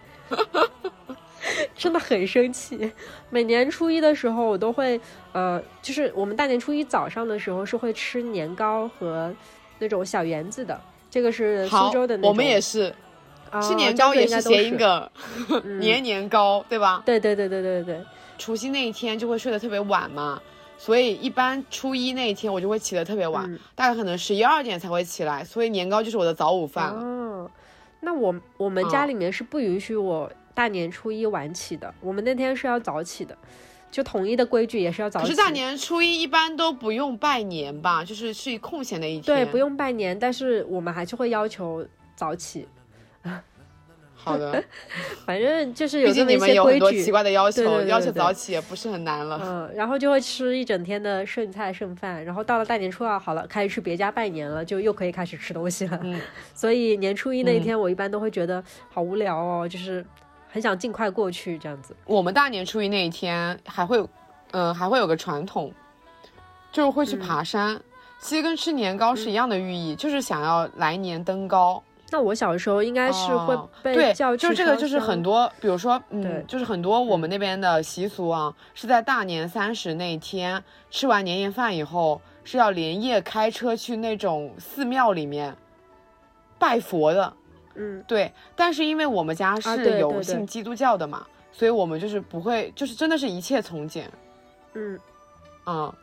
[1.75, 2.91] 真的很生气。
[3.31, 4.99] 每年初一的时候，我都会，
[5.31, 9.33] 呃，就是我们大年初一早上的时候是会吃年糕和
[9.79, 10.79] 那种小圆子的，
[11.15, 12.29] 这个是好苏州的那种。
[12.29, 12.93] 我们也是
[13.49, 15.09] 啊吃年糕，也是谐音梗，
[15.63, 17.01] 嗯 年年糕，对吧？
[17.05, 18.05] 对对对对对对对。
[18.37, 20.41] 除夕那一天就会睡得特别晚嘛，
[20.77, 26.99] 所以一般初一那一天我就会起得特别晚，嗯大概可能十一二点才会起来，所以年糕就是我的早午饭了。
[27.01, 27.49] 哦，
[28.01, 33.37] 那我我们家哦里面是不允许我大年初一晚起的，我们那天是要早起的，
[33.95, 35.27] 就统一的规矩也是要早起。
[35.27, 39.23] 可是大年初一一般都不用拜年吧，就是去空闲的一天。
[39.23, 39.57] 对不。
[39.57, 42.67] 用拜年，但是我们还是会要求早起，
[44.13, 44.61] 好的，
[45.25, 47.05] 反正就是有毕竟你这么一们有很多些规矩。
[47.05, 49.39] 奇怪的要求，对对对要求早起也不是很难了。
[49.41, 55.99] 嗯，然后就会吃一整天的剩菜剩饭，然后到了大年初二，好了，开始去别家拜年了，就又可以开始吃东西了。
[56.03, 56.19] 嗯
[56.53, 60.05] 所以年初一那一嗯天，我一般都会觉得好无聊哦，就是
[60.55, 61.93] 很想尽快过去这样子。
[62.05, 64.01] 我们大年初一那一天还会，
[64.51, 65.69] 嗯、还会有个传统，
[66.71, 67.77] 就是会去嗯爬山。
[68.21, 71.83] 其实跟吃年糕是一样的寓意，就是想要来年登高。
[72.09, 85.53] 那我小时候应该是会哦被对，就是这个，就是很多，比如说，嗯，就是很多我们那边的习俗啊，是在大年三十那一天吃完年夜饭以后，是要连夜开车去那种寺庙里面
[86.57, 87.33] 拜佛的。
[87.75, 88.03] 嗯。
[88.07, 89.99] 对，但是因为我们家啊是对对对。
[89.99, 94.09] 有信基督教的嘛，所以我们就是不会，就是真的是一切从简。
[94.73, 94.99] 嗯，
[95.65, 95.93] 嗯，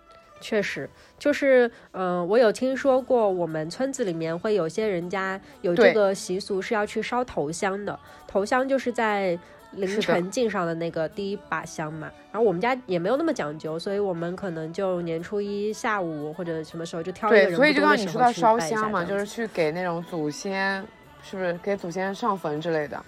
[0.41, 9.39] 确实，就是嗯、呃我有听说过，我们村子里面会有些人家有这个习俗是要去烧头香的，头香就是在
[9.73, 12.11] 凌晨敬上的那个第一把香嘛。
[12.33, 20.83] 然后我们家也没有那么讲究，所以我们可能就年初一下午或者什么时候就挑一个对，人所以就刚不多的时刚你说到烧香嘛，就是去给那种祖先，
[21.23, 23.05] 是不是给祖先上坟之类的，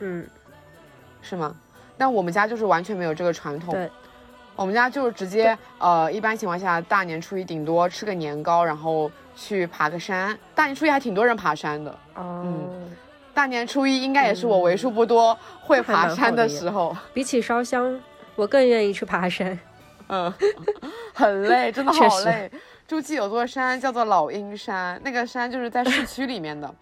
[0.00, 0.26] 嗯，
[1.22, 1.54] 是吗？
[1.96, 3.72] 但我们家就是完全没有这个传统。
[3.74, 3.90] 对。
[4.54, 10.38] 我们家就是直接，呃，一般情况下大年初一顶多吃个年糕，然后去爬个山。
[10.54, 11.98] 大年初一还挺多人爬山的。
[12.16, 12.62] 哦。
[13.32, 16.94] 大年初一应该也是我为数不多会爬山的时候。
[17.14, 17.98] 比起烧香，
[18.36, 19.58] 我更愿意去爬山。
[20.08, 20.30] 嗯，
[21.14, 22.50] 很累， 真的好累。
[22.86, 26.72] 诸暨有座山叫做老鹰山，那个山就是在市区里面的，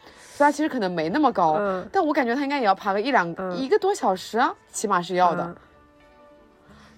[0.41, 5.45] 所以它其实可能没那么高，嗯但我感觉它应该也要爬个一两、嗯一个多小时啊，起码是要的。
[5.45, 5.57] 嗯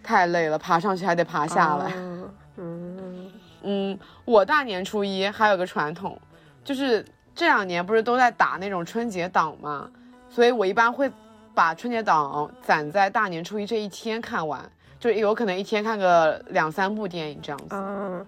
[0.05, 1.87] 太累了，爬上去还得爬下来。
[1.92, 6.16] 哦嗯 嗯，我大年初一还有个传统，
[6.64, 9.90] 就是这两年不是都在打那种春节档嘛，
[10.28, 11.11] 所以我一般会
[11.55, 14.61] 把春节档攒在大年初一这一天看完，
[15.00, 17.66] 就有可能一天看个两三部电影这样子。
[17.70, 18.26] 嗯，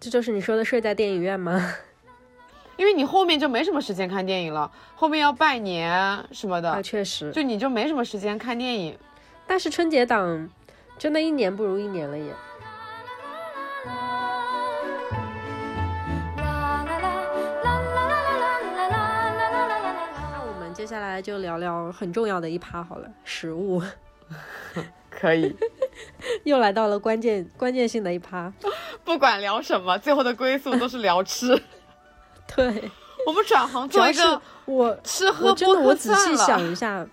[0.00, 1.60] 这就是你说的睡在电影院吗？
[2.76, 7.30] 因为你后面就没什么时间看电影了，后面要拜年什么的，啊，确实。
[7.32, 8.98] 就你就没什么时间看电影。
[9.46, 10.50] 但是春节档
[10.98, 12.34] 真的一年不如一年了耶。
[20.22, 23.80] 那我们接下来就聊聊很重要的一趴好了，食物。
[25.08, 25.56] 可以，
[26.44, 28.52] 又来到了关键关键性的一趴。
[29.04, 31.62] 不管聊什么，最后的归宿都是聊吃。
[32.54, 32.90] 对，
[33.26, 37.06] 我们转行做一个我吃喝我真的播客我仔细想一下，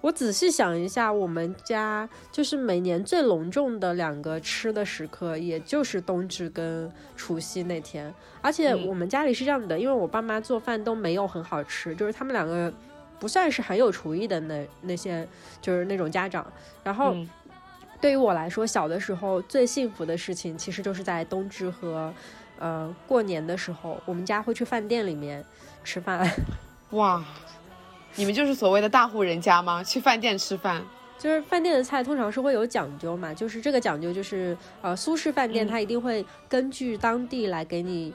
[0.00, 8.12] 我仔细想一下，我们家就是每年最隆重的两个吃的时刻，也就是冬至跟除夕那天。
[8.40, 12.72] 而且嗯我们家里是这样的，因为我爸妈做饭都没有很好吃，就是他们两个
[13.18, 15.28] 不算是很有厨艺的那那些，
[15.60, 16.50] 就是那种家长。
[16.82, 17.28] 然后嗯
[18.00, 22.10] 对于我来说，小的时候最幸福的事情，其实就是在冬至和
[22.60, 25.44] 呃过年的时候，我们家会去饭店里面
[25.82, 26.30] 吃饭。
[26.90, 27.24] 哇，
[28.14, 29.82] 你们就是所谓的大户人家吗？
[29.82, 30.80] 去饭店吃饭？
[31.18, 38.10] 就是饭店的菜通常是会有讲究嘛，就是这个讲究就是呃苏式饭店嗯它一定会根据当地来给你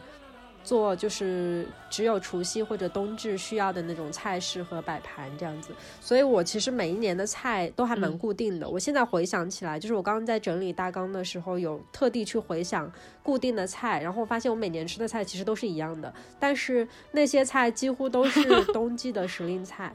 [0.66, 5.74] 做，就是只有除夕或者冬至需要的那种菜式和摆盘这样子。
[6.02, 8.68] 所以我其实每一年的菜都还蛮嗯固定的。
[8.68, 18.42] 我现在回想起来，就是我刚刚在整理大纲的时候，有特地去回想固定的菜，然后我发现我每年吃的菜其实都是一样的，但是那些菜几乎都是
[18.74, 19.94] 冬季的时令菜，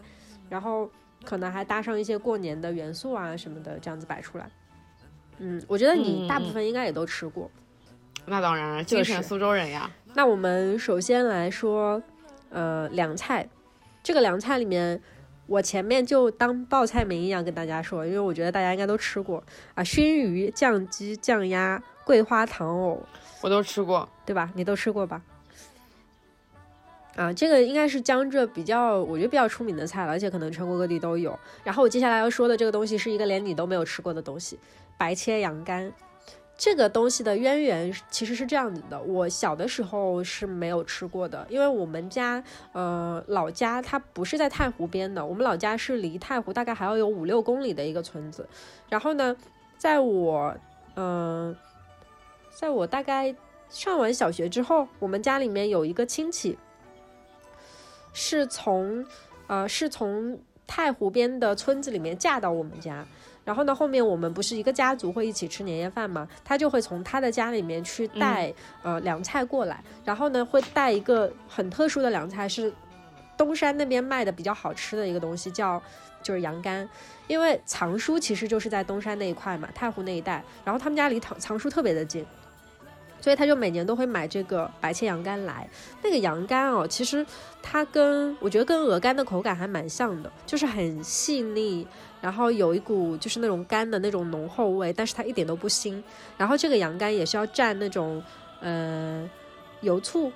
[0.48, 0.88] 然后
[1.24, 4.48] 可能还搭上一些过年的元素啊什么的，这样子摆出来。
[5.38, 7.50] 嗯，我觉得你嗯大部分应该也都吃过。
[8.26, 9.90] 那当然了，精神苏州人呀。
[10.14, 12.02] 那我们首先来说，
[12.50, 13.48] 呃，凉菜。
[14.02, 15.00] 这个凉菜里面，
[15.46, 19.42] 我前面就当报菜名一样跟大家说，因为我觉得大家应该都吃过
[19.74, 23.02] 啊，熏鱼、酱鸡、酱鸭、桂花糖藕，
[23.40, 24.08] 我都吃过。
[24.26, 24.50] 对吧？
[24.54, 25.22] 你都吃过吧？
[27.16, 31.38] 啊，这个应该是江浙比较，我觉得比较出名的菜了，而且可能全国各地都有。
[31.64, 34.58] 然后我接下来要说的这个东西是一个连你都没有吃过的东西——
[34.96, 35.92] 白切羊肝。
[36.60, 48.46] 这个东西的渊源其实是这样子的，我小的时候是没有吃过的，因为我们家呃老家它不是在太湖边的，我们老家是离太湖大概还要有五六公里的一个村子。
[48.90, 49.34] 然后呢，
[49.78, 50.54] 在我
[50.96, 51.56] 嗯、
[52.50, 53.34] 在我大概
[53.70, 56.58] 上完小学之后，我们家里面有一个亲戚，
[58.12, 59.06] 是从
[59.46, 63.06] 呃是从太湖边的村子里面嫁到我们家。
[63.50, 66.28] 然后呢，后面我们不是一个家族会一起吃年夜饭嘛？
[66.44, 72.72] 他就会从他的家里面去带、呃凉菜过来，然后呢会带一个很特殊的凉菜，是
[73.36, 75.82] 东山那边卖的比较好吃的一个东西，叫
[76.22, 76.88] 就是羊肝。
[77.26, 82.24] 因为藏书其实就是在东山那一块嘛，太湖那一带，然后他们家离藏藏书特别的近，
[83.20, 85.68] 所以他就每年都会买这个白切羊肝来。
[86.02, 87.24] 那个羊肝哦，其实
[87.62, 91.86] 它跟我觉得跟鹅肝的口感还蛮像的，就是很细腻，
[92.20, 96.02] 然后有一股就是那种肝的那种浓厚味，但是它一点都不腥。
[96.36, 98.22] 然后这个羊肝也是要蘸那种
[98.60, 99.28] 呃
[99.80, 100.32] 油醋。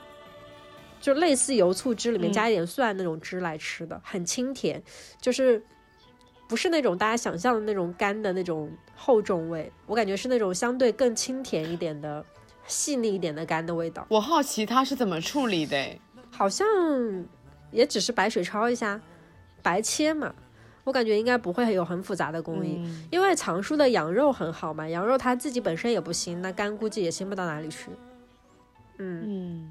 [1.01, 4.83] 就类似油醋汁里面加一点蒜那种汁来吃的，很清甜，
[5.21, 5.63] 就是
[6.49, 12.25] 不是那种大家想象的那种干的那种厚重味，我感觉是那种相对更清甜一点的、
[12.67, 14.07] 细腻一点的干的味道。
[14.09, 16.01] 我好奇它是怎么处理的诶，
[16.31, 16.67] 好像
[17.71, 19.01] 也只是白水焯一下，
[19.63, 20.35] 白切嘛，
[20.85, 27.91] 我感觉应该不会有很复杂的工艺，嗯因为藏书的羊肉很好嘛，羊肉它自己本身也不腥，那肝估计也腥不到哪里去。
[28.99, 29.71] 嗯，嗯，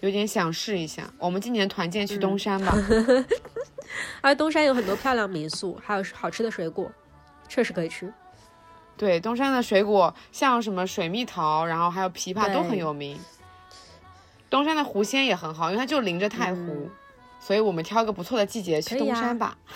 [0.00, 1.08] 有点想试一下。
[1.18, 2.76] 我们今年团建去东山吧。
[4.20, 6.90] 而东山有很多漂亮民宿，还有好吃的水果，
[7.48, 8.12] 确实可以吃。
[8.96, 13.18] 对，东山的水果像什么水蜜桃，然后还有枇杷都很有名。
[14.48, 16.90] 东山的湖鲜也很好，因为它就临着太湖，嗯
[17.40, 19.58] 所以我们挑个不错的季节去东山吧。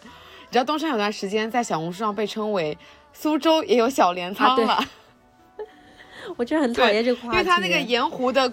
[0.00, 2.78] 你知道东山有段时间在小红书上被称为
[3.12, 4.84] 苏州也有小镰仓了，
[6.36, 8.52] 我真的很讨厌这个话题，因为它那个盐湖的，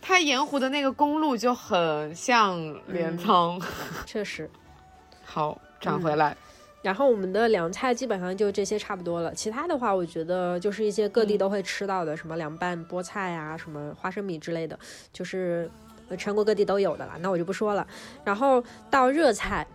[0.00, 3.60] 它盐湖的那个公路就很像镰仓。
[4.04, 4.48] 确实。
[5.24, 6.36] 好，转嗯回来，
[6.86, 14.78] 然后我们的凉菜基本上就这些差不多了，其他的话我觉得就是一些各地都会吃到的，什么凉拌菠菜啊，什么花生米之类的，
[15.12, 15.68] 就是
[16.08, 17.84] 呃全国各地都有的啦，那我就不说了。
[18.22, 19.66] 然后到热菜。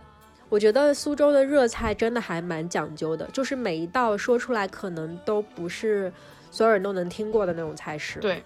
[0.48, 6.12] 我觉得苏州的热菜真的还蛮讲究的，就是每一道说出来可能都不是
[6.50, 8.18] 所有人都能听过的那种菜式。
[8.20, 8.42] 对，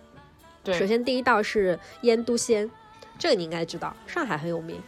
[0.62, 2.70] 对，首先第一道是腌都鲜，
[3.18, 4.80] 这个你应该知道，上海很有名。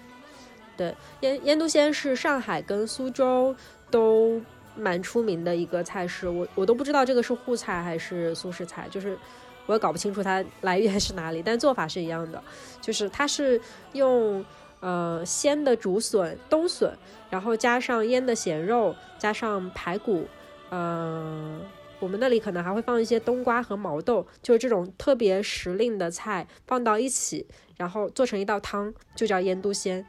[0.78, 3.54] 对，腌腌笃鲜是上海跟苏州
[3.90, 4.40] 都
[4.76, 9.18] 蛮出名的一个菜式，我我都不知道这个是沪菜还是苏式菜，就是
[9.66, 12.40] 我也搞不清楚它来源是哪里，但做法是一样的，
[12.80, 13.60] 就是它是
[13.94, 14.44] 用
[14.78, 16.96] 呃鲜的竹笋、冬笋，
[17.28, 20.28] 然后加上腌的咸肉，加上排骨，
[20.70, 21.60] 嗯、
[21.98, 27.44] 我们那里可能还会放一些冬瓜和毛豆，就是这种特别时令的菜放到一起，
[27.76, 30.06] 然后做成一道汤，就叫腌笃鲜。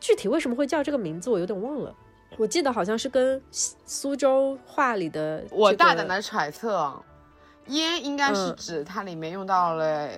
[0.00, 1.94] 具体为什么会叫这个名字，我有点忘了。
[2.36, 6.94] 我记得好像是跟苏苏州话里的、这个，我大胆的揣测，
[7.66, 8.56] 腌应该是嗯。
[8.56, 10.08] 指它里面用到了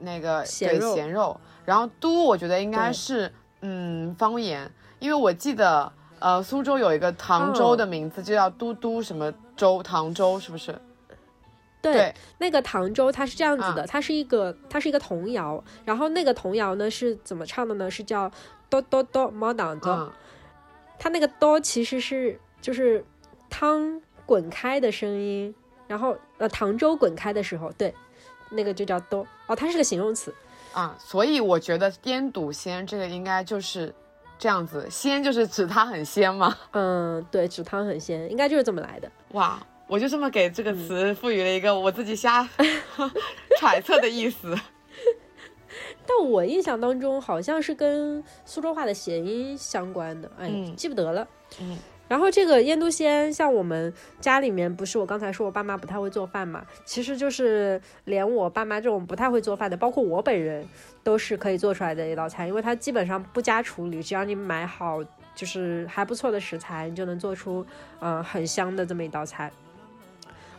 [0.00, 0.94] 那个对咸肉。
[0.94, 3.32] 咸肉，然后都我觉得应该是
[3.62, 10.78] 嗯方言，因为我记得呃苏州有一个唐州哦的名字就叫都都什么州，唐州是不是？
[11.82, 17.90] 对对那个唐州它是这样子的，啊它是一个它是一个童谣，然后那个童谣呢是怎么唱的呢？
[17.90, 18.30] 是叫
[18.68, 20.12] 哆哆哆毛党哆，嗯，
[20.98, 23.04] 它那个哆其实是就是
[23.48, 25.54] 汤滚开的声音，
[25.86, 27.94] 然后呃糖粥滚开的时候，对，
[28.50, 30.34] 那个就叫哆哦，它是个形容词。
[30.72, 33.94] 啊，所以我觉得腌笃鲜这个应该就是
[34.38, 36.54] 这样子，鲜就是指它很鲜嘛？
[36.72, 39.10] 嗯，对，指汤很鲜，应该就是这么来的。
[39.32, 42.46] 哇，我就这么给这个词赋予了一个我自己瞎
[43.58, 44.54] 揣测的意思。
[46.06, 51.26] 但我印象当中好像是跟苏州话的谐音相关的，哎，嗯记不得了。
[51.60, 51.76] 嗯
[52.08, 60.64] 然后这个腌笃鲜，像我们家里面不是我刚才说我爸妈不太会做饭嘛，其实就是连我爸妈这种不太会做饭的，包括我本人
[61.02, 65.02] 都是可以做出来的一道菜，因为它基本上不加处理，只要你买好
[65.34, 67.66] 就是还不错的食材，你就能做出
[67.98, 69.50] 嗯、呃很香的这么一道菜。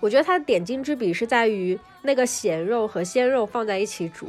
[0.01, 4.27] 我觉得它的点睛之笔是在于那个咸肉和鲜肉放在一起煮，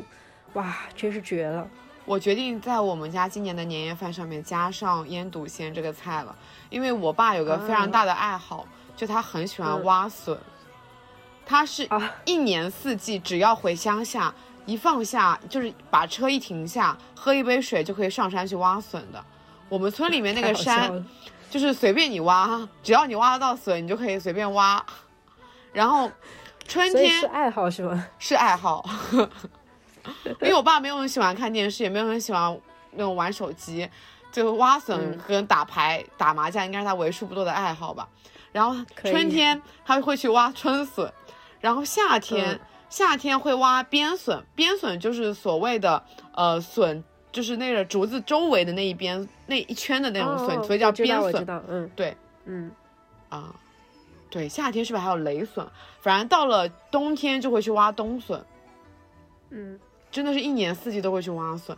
[0.54, 1.68] 哇，真是绝了！
[2.04, 6.34] 我决定在我们家今年的年夜饭上面加上腌笃鲜这个菜了，
[6.70, 10.38] 因为我爸有个非常大的爱好，就他很喜欢嗯挖笋，
[11.44, 14.34] 他是啊一年四季只要回乡下
[14.64, 19.22] 一放下，就是把车一停下，喝一杯水就可以上山去挖笋的。
[19.68, 21.04] 我们村里面那个山
[21.50, 24.82] 就是随便你挖，只要你挖得到笋，你就可以随便挖。
[25.74, 26.10] 然后
[26.66, 28.06] 春天是爱好是吗？
[28.18, 28.82] 是爱好，
[30.42, 32.58] 因为我爸没有很喜欢看电视，也没有很喜欢
[32.92, 33.88] 那种玩手机，
[34.32, 38.08] 就挖笋嗯跟打牌、打麻将应该是他为数不多的爱好吧。
[38.52, 41.12] 然后春天他会去挖春笋，
[41.60, 46.02] 然后夏天、嗯夏天会挖边笋，边笋就是所谓的
[46.32, 52.70] 呃笋，就是那个竹子周围的那一边那一圈的那种笋，哦所以叫边笋嗯，对，嗯，
[53.28, 53.54] 啊。
[54.30, 55.66] 对，夏天是不是还有雷笋？
[56.00, 58.42] 反正到了冬天就会去挖冬笋。
[59.50, 59.78] 嗯，
[60.10, 61.76] 真的是一年四季都会去挖笋，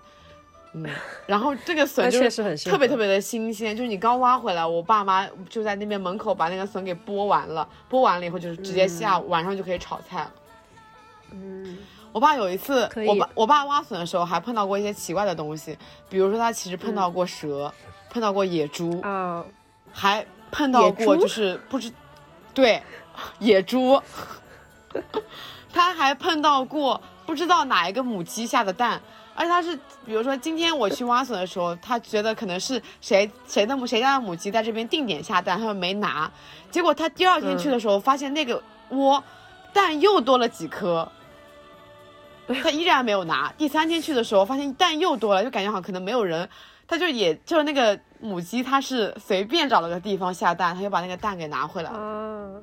[0.72, 0.86] 嗯，
[1.26, 10.32] 然后这个笋就是特别特别的新鲜，就是你刚挖回来，我爸妈就在那边门口把那个笋给剥完了，剥完了以后就是直接下、晚上就可以炒菜了。
[11.32, 11.78] 嗯，
[12.12, 15.76] 我爸有一次我爸我爸挖笋的时候还碰到过一些奇怪的东西，
[16.08, 17.72] 比如说他其实碰到过蛇，
[18.08, 19.44] 碰到过野猪，啊，
[19.92, 21.92] 还碰到过就是不知
[22.52, 22.82] 对
[23.38, 24.00] 野猪，
[25.72, 27.00] 他还碰到过
[27.30, 29.00] 不知道哪一个母鸡下的蛋，
[29.36, 36.28] 而且他是比如说今天我去挖笋的时候，他觉得可能是谁谁的母谁家的母鸡在这边定点下蛋，他就没拿，
[36.72, 39.22] 结果他第二天去的时候、发现那个窝
[39.72, 41.08] 蛋又多了几颗。
[42.64, 43.52] 他依然没有拿。
[43.56, 46.48] 第三天去的时候，发现蛋又多了，就感觉好像可能没有人，
[46.88, 52.62] 他就也就是那个母鸡，它是随便找了个地方下蛋，他就把那个蛋给拿回来了。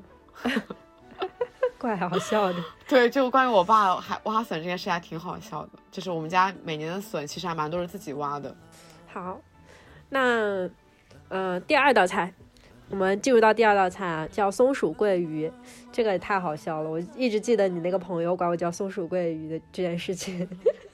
[1.80, 2.64] 怪好笑的。
[2.88, 8.56] 对，就关于我爸还挖笋这件事还挺好笑的，就是我们家每年的笋其实还蛮多是自己挖的。
[9.08, 9.40] 好，
[10.10, 10.70] 那
[11.30, 12.34] 呃，第二道菜，
[12.90, 15.52] 我们进入到第二道菜啊，叫松鼠桂鱼，
[15.92, 20.48] 这个也太好笑了，我一直记得你那个朋友管我叫松鼠桂鱼的这件事情。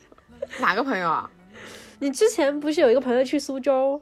[0.60, 1.30] 哪个朋友啊？
[2.00, 4.02] 你之前不是有一个朋友去苏州，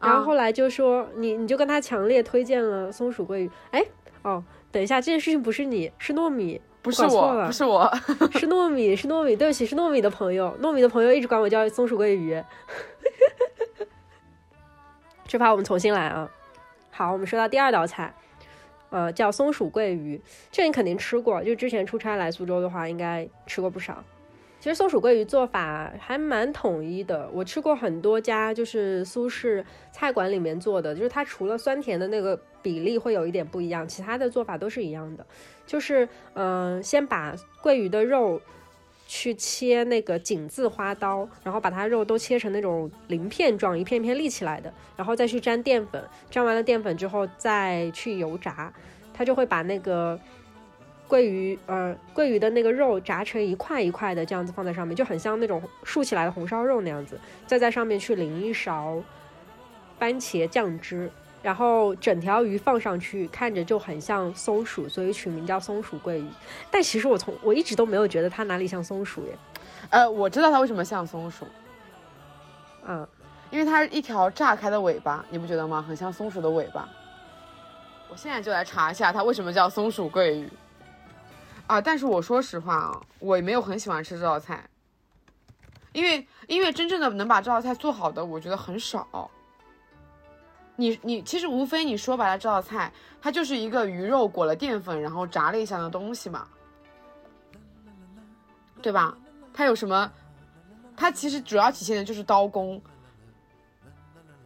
[0.00, 3.84] 然后啊后来就说你你就跟他强烈推荐了松鼠桂鱼，哎
[4.22, 4.42] 哦，
[4.72, 7.92] 等一下，这件事情不是你，是糯米，不是我，了不是我。
[8.38, 12.42] 是糯米，是糯米，对不起，是糯米的朋友，糯米的朋友一直管我叫松鼠桂鱼。
[15.26, 16.30] 这把我们重新来啊。
[16.90, 18.14] 好，我们说到第二道菜，
[18.90, 24.04] 呃，叫松鼠桂鱼，这你肯定吃过，就之前出差来苏州的话，应该吃过不少。
[24.60, 35.26] 其实松鼠桂鱼做法还蛮统一的，我吃过很多家就是苏式菜馆里面做的，就是它除了酸甜的那个比例会有一点不一样，其他的做法都是一样的。
[35.66, 38.38] 就是嗯、先把桂鱼的肉
[39.06, 48.70] 去切那个井字花刀，然后把它肉都切成那种鳞片状，一片片立起来的，然后再去沾淀粉，沾完了淀粉之后再去油炸，
[49.14, 50.20] 它就会把那个
[51.10, 59.02] 桂鱼呃桂鱼的那个肉炸成一块一块的，这样子放在上面，就很像那种竖起来的红烧肉那样子，再在上面去淋一勺
[59.98, 61.10] 番茄酱汁。
[61.42, 66.28] 然后整条鱼放上去，看着就很像松鼠，所以取名叫松鼠桂鱼。
[66.70, 69.32] 但其实我从我一直都没有觉得它哪里像松鼠耶。
[69.88, 71.46] 呃，我知道它为什么像松鼠，
[72.86, 73.08] 嗯，
[73.50, 75.82] 因为它是一条炸开的尾巴，你不觉得吗？
[75.88, 76.86] 很像松鼠的尾巴。
[78.10, 80.48] 我现在就来查一下它为什么叫松鼠桂鱼。
[81.70, 84.68] 啊，但是我说实话啊，我也没有很喜欢吃这道菜，
[85.92, 89.30] 因为因为真正的能把这道菜做好的，我觉得很少。
[90.74, 92.92] 你你其实无非你说白了，这道菜
[93.22, 96.48] 它就是一个鱼肉裹了淀粉，然后炸了一下的东西嘛，
[98.82, 99.16] 对吧？
[99.54, 100.10] 它有什么？
[100.96, 102.82] 它其实主要体现的就是刀工。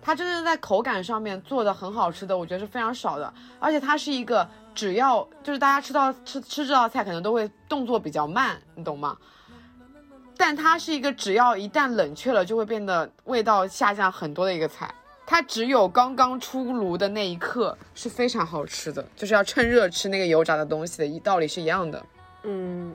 [0.03, 3.33] 它真正在口感上面做的很好吃的，我觉得是非常少的。
[3.59, 9.17] 而且它是一个只要就是大家吃到吃吃这道菜可能都会动作比较慢，你懂吗？
[10.37, 14.93] 但它是一个只要一旦冷却了就会变得味道下降很多的一个菜。
[15.27, 22.05] 它只有刚刚出炉的那一刻是非常好吃的，就是要趁热吃那个油炸的东西的一道理是一样的。
[22.43, 22.95] 嗯，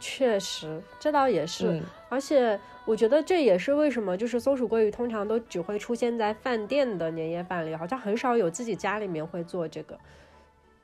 [0.00, 1.66] 确实，这倒也是。
[1.66, 9.98] 嗯而且我觉得这也是为什么，就是松鼠桂鱼通常都只会出现在饭店的年夜饭里，好像很少有自己家里面会做这个。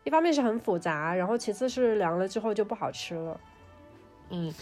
[0.05, 3.41] 一方面是很复杂，然后其次是凉了之后就不好吃了。
[4.31, 4.53] 嗯，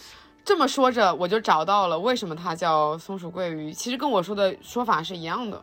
[0.45, 5.63] 这么说着我就找到了为什么它叫松鼠桂鱼，其实跟我说的说法是一样的，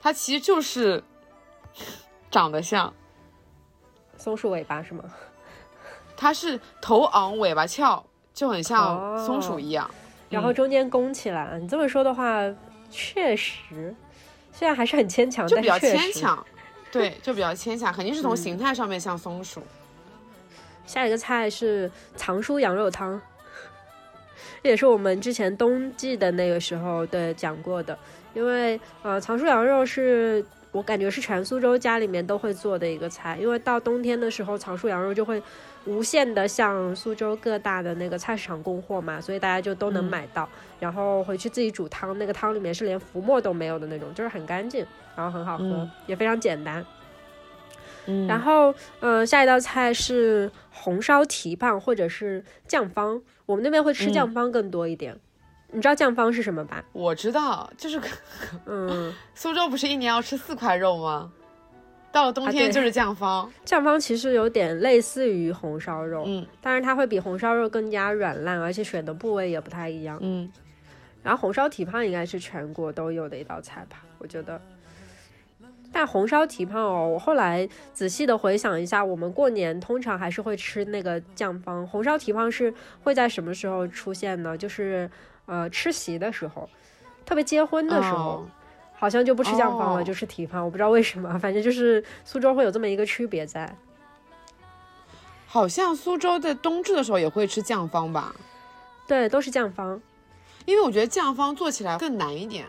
[0.00, 1.02] 它其实就是
[2.30, 2.92] 长得像，
[4.16, 5.04] 松鼠尾巴是吗？
[6.16, 8.04] 它是头昂尾巴翘，
[8.34, 9.88] 就很像松鼠一样。
[10.28, 12.40] 然后中间弓起来，你这么说的话，
[12.90, 13.94] 确实，
[14.52, 16.12] 虽然还是很牵强，就比较但确实。
[16.12, 16.46] 牵强，
[16.90, 19.62] 对，就比较牵强，肯定是从嗯形态上面像松鼠。
[20.86, 23.20] 下一个菜是藏书羊肉汤，
[24.62, 27.98] 这也是我们之前冬季的那个时候对讲过的。
[28.34, 35.42] 因为呃，藏书羊肉是我感觉是全苏州家里面都会做的一个菜，因为到冬天的时候，藏书羊肉就会
[35.86, 40.48] 无限的向苏州各大的那个菜市场供货嘛，所以大家就都能嗯买到。
[40.80, 46.84] 然后回去自己煮汤，那个汤里面是连浮沫都没有的那种，就是很干净，然后很好喝，嗯也非常简单。
[48.06, 55.18] 嗯然后，呃，下一道菜是红烧蹄膀或者是酱方，我们那边会吃嗯酱方更多一点。
[55.70, 56.82] 你知道酱方是什么吧？
[56.92, 58.00] 我知道，就是
[58.64, 61.30] 嗯， 苏州不是一年要吃四块肉吗？
[62.18, 63.48] 到了冬天就是酱方。
[63.64, 70.18] 酱方其实有点类似于红烧肉，嗯但是它会比红烧肉更加软烂，而且选的部位也不太一样。
[70.20, 70.50] 嗯，
[71.22, 74.60] 然后红烧蹄膀应该是全国都有的一道菜吧，我觉得。
[75.92, 81.86] 但红烧蹄膀哦，我后来仔细的回想一下，我们过年通常还是会吃那个酱方。
[81.86, 84.58] 红烧蹄膀是会在什么时候出现呢？
[84.58, 85.08] 就是
[85.46, 86.68] 呃吃席的时候，
[87.24, 88.46] 特别结婚的时候，哦
[88.98, 90.64] 好像就不吃酱方了，哦就吃蹄方。
[90.64, 93.72] 我不知道为什么，反正就是苏州会有这么一个区别在。
[95.46, 98.34] 好像苏州在冬至的时候也会吃酱方吧？
[99.06, 100.00] 对，都是酱方。
[100.66, 102.66] 因为我觉得酱方做起来更难一点，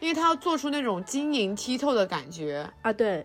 [0.00, 2.68] 因为它要做出那种晶莹剔透的感觉。
[2.82, 3.24] 啊，对，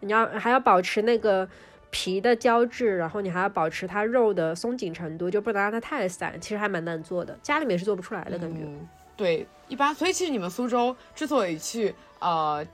[0.00, 1.48] 你要还要保持那个
[1.90, 6.40] 皮的胶质，然后你还要保持它肉的松紧程度，就不能让它太散。
[6.40, 8.64] 其实还蛮难做的，家里面是做不出来的感觉。
[8.64, 12.66] 嗯，对，一般，所以其实你们苏州之所以去呃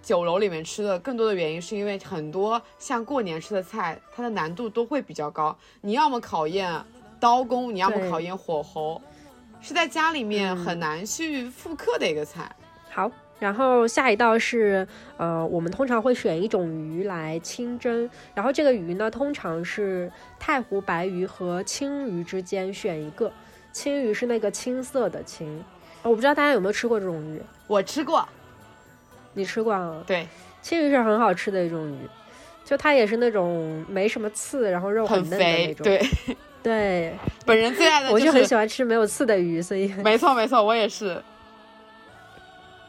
[0.00, 5.56] 酒楼里面吃的更多的原因，是因为很多像过年吃的菜，它的难度都会比较高。
[5.80, 6.72] 你要么考验
[7.18, 9.02] 刀工，你要么考验火候，
[9.60, 12.48] 是在家里面嗯很难去复刻的一个菜。
[12.88, 14.86] 好，然后下一道是
[15.16, 23.32] 呃，我们通常会选一种鱼来清蒸，然后这个鱼呢，通常是太湖白鱼和青鱼之间选一个。
[23.72, 25.62] 青鱼是那个青色的青，
[26.08, 28.26] 我不知道大家有没有吃过这种鱼，我吃过，
[29.34, 30.02] 你吃过啊？
[30.06, 30.26] 对，
[30.62, 31.98] 青鱼是很好吃的一种鱼，
[32.64, 35.84] 就它也是那种没什么刺，然后肉很嫩的那，种。
[35.84, 36.06] 对，
[36.62, 41.20] 对本人最爱的我就很，喜欢吃没有刺的鱼，所以没错没错，我也是。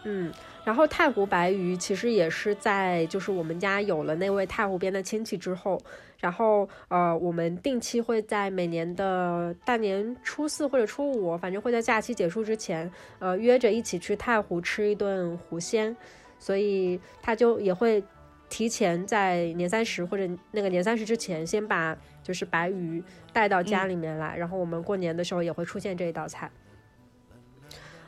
[0.03, 0.31] 嗯。
[0.67, 5.79] 然后太湖白鱼其实也是在就是我们家有了那位太湖边的亲戚之后，
[6.19, 15.95] 然后呃，我们定期会在每年的大年初四或者初五，反正会在假期结束之前，呃，约着一起去太湖吃一顿湖鲜，
[16.37, 18.03] 所以他就也会
[18.49, 23.01] 提前在年三十或者那个年三十之前，先把就是白鱼
[23.31, 26.51] 带到家里面来，然后我们过年的时候也会出现这一道菜。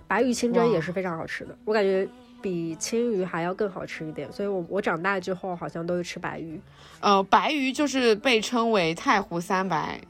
[0.09, 2.05] 白鱼清蒸也是非常好吃的，我感觉
[2.41, 6.59] 比青鱼还要更好吃一点，所以我我长大之后好像都是吃白鱼。
[6.99, 10.01] 呃，白鱼就是被称为太湖三白，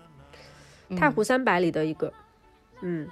[0.88, 2.12] 嗯太湖三白里的一个，
[2.82, 3.08] 嗯，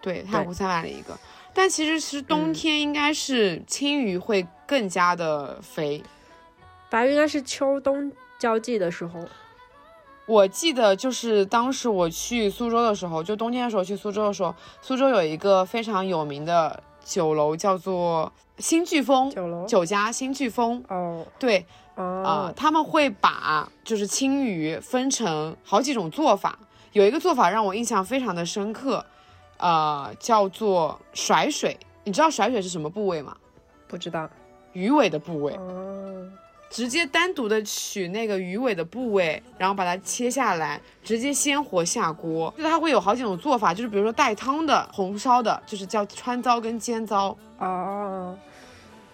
[0.00, 1.18] 对，太湖三百里一个。
[1.54, 6.02] 但其实是冬天应该是青鱼会更加的肥。
[6.90, 9.26] 白鱼应该是秋冬交际的时候，
[10.26, 20.82] 我记得就是当时我去苏州的时候，就冬天的时候去苏州的时候，苏州有一个非常有名的酒楼叫做新飓风酒楼酒家新飓风。
[20.88, 26.58] 哦对啊、哦，他们会把就是青鱼分成好几种做法，
[26.92, 29.02] 有一个做法让我印象非常的深刻，
[29.56, 31.78] 呃，叫做甩水。
[32.04, 33.36] 你知道甩水是什么部位吗？
[33.88, 34.28] 不知道
[34.72, 35.54] 鱼尾的部位。
[35.54, 36.28] 哦，
[36.76, 42.52] 直接单独的取那个鱼尾的部位，然后把它切下来，直接鲜活下锅。
[42.54, 47.34] 就是它会有好几种做法，就是比如说带汤的、红烧的，就是叫川糟跟尖糟。
[47.58, 48.36] 哦，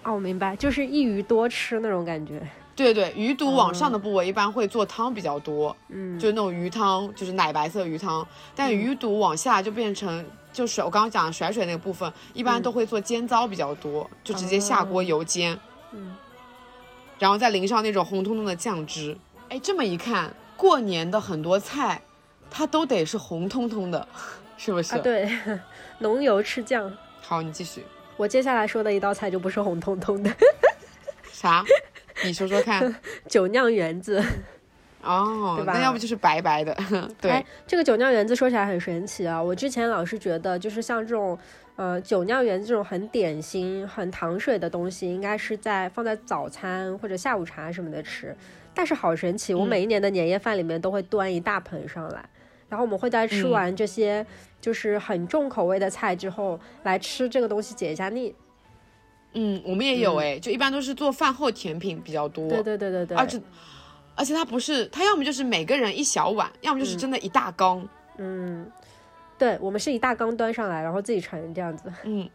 [0.02, 2.44] 哦，我明白，就是一鱼多吃那种感觉。
[2.74, 8.26] 对对，鱼肚往上的部位一般会做汤比较多，嗯，就是那种鱼汤，就是奶白色鱼汤。
[8.56, 15.56] 但鱼肚往下就变成就是我刚刚讲的甩水那个部分，一般都会做尖糟比较多，就直接下锅油煎，
[15.92, 16.16] 嗯，
[17.22, 19.16] 然后再淋上那种红彤彤的酱汁。
[19.48, 22.02] 哎，这么一看，过年的很多菜，
[22.50, 24.08] 它都得是红彤彤的，
[24.58, 24.96] 是不是？
[24.96, 25.30] 啊，对，
[26.00, 26.92] 浓油赤酱。
[27.20, 27.84] 好，你继续。
[28.16, 30.34] 我接下来说的一道菜就不是红彤彤的，
[31.30, 31.64] 啥？
[32.24, 32.92] 你说说看。
[33.28, 34.20] 酒酿圆子。
[35.04, 36.76] 哦，对吧那要不就是白白的。
[37.20, 39.40] 对哎，，这个酒酿圆子说起来很神奇啊！
[39.40, 41.38] 我之前老是觉得，就是像这种，
[41.76, 48.36] 呃，酒酿圆子这种很点心、很糖水的东西，应该是在放在早餐或者下午茶什么的吃。
[48.74, 52.24] 但是好神奇，我嗯每一年的年夜饭里面都会端一大盆上来，
[52.68, 54.24] 然后我们会在吃嗯完这些
[54.60, 58.34] 就是很重口味的菜之后，来吃这个东西解一下腻。
[59.34, 62.48] 嗯，我们也有哎，就一般都是做饭后甜品比较多。
[62.48, 63.40] 对对对对对，而且
[64.14, 67.86] 而且它不是，它要么就是每个人一小碗，要么就是真的一大缸。
[68.18, 68.70] 嗯，
[69.38, 71.92] 对我们是一大缸端上来，然后自己盛这样子。
[72.04, 72.28] 嗯，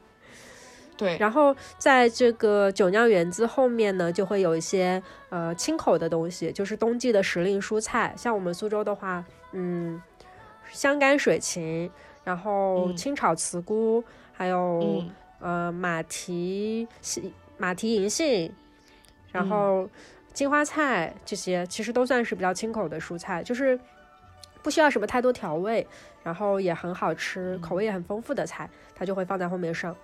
[0.98, 8.14] 对，然后在这个酒酿圆子后面呢，就会有一些呃清口的东西，就是冬季的时令蔬菜。
[8.18, 10.02] 像我们苏州的话，嗯，
[10.72, 11.90] 香干水芹，
[12.24, 18.52] 然后嗯清炒茨菇，还有、嗯呃马蹄西马蹄银杏，
[19.32, 19.90] 然嗯后
[20.34, 23.80] 金花菜这些，其实都算是比较清口的蔬菜，就是
[24.64, 25.86] 不需要什么太多调味，
[26.28, 29.96] 然后也很好吃，口味也很丰富的菜，它就会放在后面上。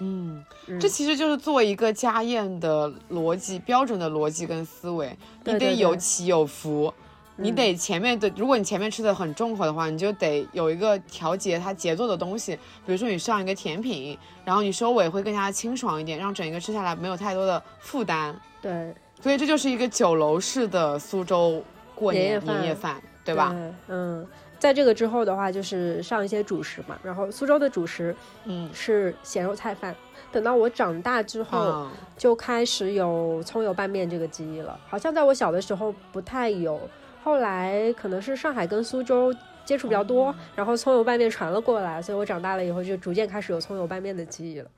[0.00, 5.16] 嗯，嗯这其实就是做一个家宴的逻辑，标准的逻辑跟思维，
[5.46, 6.92] 你得有起有伏。
[7.36, 12.54] 你嗯得前面的，如果你前面吃的很重口的话，你就得有一个调节它节奏的东西。
[12.84, 18.38] 比如说你上一个甜品，然后你收尾会更加清爽一点，让整一个吃下来没有太多的负担。
[18.60, 21.64] 对，所以这就是一个酒楼式的苏州
[21.94, 23.56] 过年年夜饭年夜饭，对吧？
[23.88, 24.26] 嗯，
[24.64, 26.98] 在这个之后的话，就是上一些主食嘛。
[27.02, 29.94] 然后苏州的主食嗯，是咸肉菜饭。
[30.32, 34.80] 等到我长大之后，啊，就开始有葱油拌面这个记忆了。
[34.88, 36.80] 好像在我小的时候不太有，
[37.22, 39.30] 后来可能是上海跟苏州
[39.66, 44.70] 接触比较多，哦然后葱油拌面传了过来，所以我长大了以后就逐渐开始有葱油拌面的记忆了。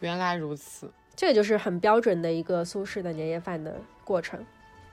[0.00, 0.90] 原来如此。
[1.16, 3.74] 这个就是很标准的一个苏式的年夜饭的
[4.04, 4.44] 过程。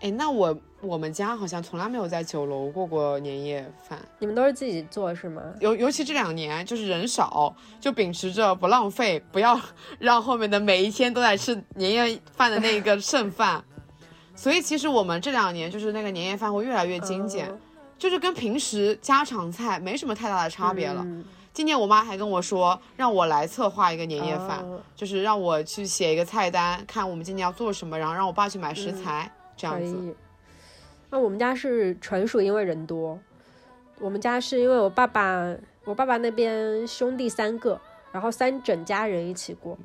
[0.01, 5.41] 哎，那我我们家好像从来没有在酒楼过过年夜饭，你们都是自己做是吗？
[5.59, 9.59] 尤尤其这两年就是人少，就秉持着不浪费，不要
[9.99, 13.63] 让后面的每一天都在吃年夜饭的那个 剩饭。
[14.35, 17.59] 所以其实我们这两年就是那个年夜饭会越来越精简，嗯
[17.97, 21.01] 就是跟平时家常菜没什么太大的差别了。
[21.05, 29.29] 嗯今年我妈还跟我说，让我来策划一个年夜饭，哦就是让我去写一个菜单，看我们今年要做什么，然后让我爸去买食材，
[29.59, 30.15] 这样子。
[31.09, 33.19] 那我们家是纯属因为人多，
[33.99, 35.53] 我们家是因为我爸爸，
[35.83, 37.79] 我爸爸那边兄弟三个，
[38.13, 39.77] 然后三整家人一起过。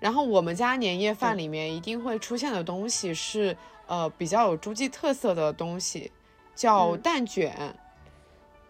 [0.00, 3.56] 然后我们家年夜饭里面一定会出现的东西是，
[3.86, 6.10] 呃，比较有诸暨特色的东西，
[6.54, 7.76] 叫嗯蛋卷。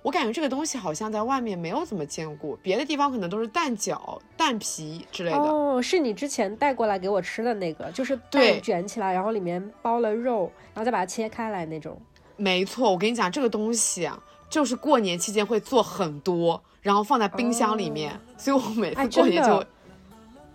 [0.02, 5.38] 我感觉这个东西好像在外面没有怎么见过，别的地方可能都是蛋饺、蛋皮之类的。
[5.38, 11.96] 哦，是你之前带过来给我吃的那个，就是对蛋卷起来，然后里面包了肉，然后再把它切开来那种。
[12.36, 14.18] 没错，我跟你讲，这个东西啊，
[14.50, 19.66] 就是过年期间会做很多，然后放在冰箱里面，所以我每哎次过年就会。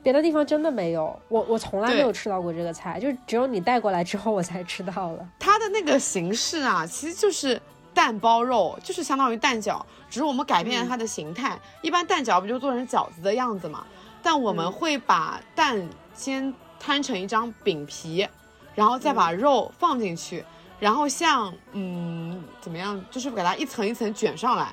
[0.04, 5.30] 别的地方真的没有，我我从来没有吃到过这个菜，就是只有你带过来之后我才吃到了。
[5.38, 7.62] 它的那个形式啊，其实就是
[7.98, 11.60] 蛋包肉，就是相当于蛋饺，只是我们改变了它的形态。
[11.82, 13.84] 一般蛋饺不就做成饺子的样子嘛？
[14.22, 18.28] 但我们嗯会把蛋先摊成一张饼皮，
[18.76, 20.46] 然后再把肉放进去，
[20.80, 24.72] 然后像嗯怎么样，就是给它一层一层卷上来。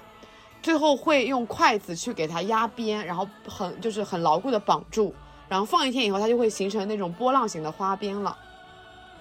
[0.61, 5.15] 最后会用筷子去给它压边，然后很就是很牢固的绑住，
[5.49, 8.37] 然后放一天以后，它就会形成那种波浪形的花边了。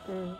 [0.10, 0.36] 嗯，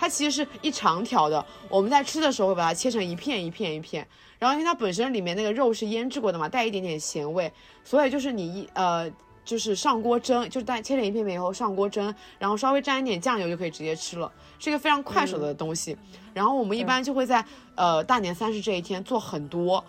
[0.00, 7.52] 它其实是一长条的，我们在吃的时候会把它切成一片一片一片，然后因为它本身里面那个肉是腌制过的嘛，带一点点咸味，
[7.84, 9.10] 所以就是你一呃
[9.44, 15.94] 就是上锅蒸，就是带切成一片片以后上锅蒸，然后稍微沾一点酱油就可以直接吃了，是一个非常快手的东西。
[16.32, 17.44] 然后我们一般就会在
[17.74, 19.84] 呃大年三十这一天做很多，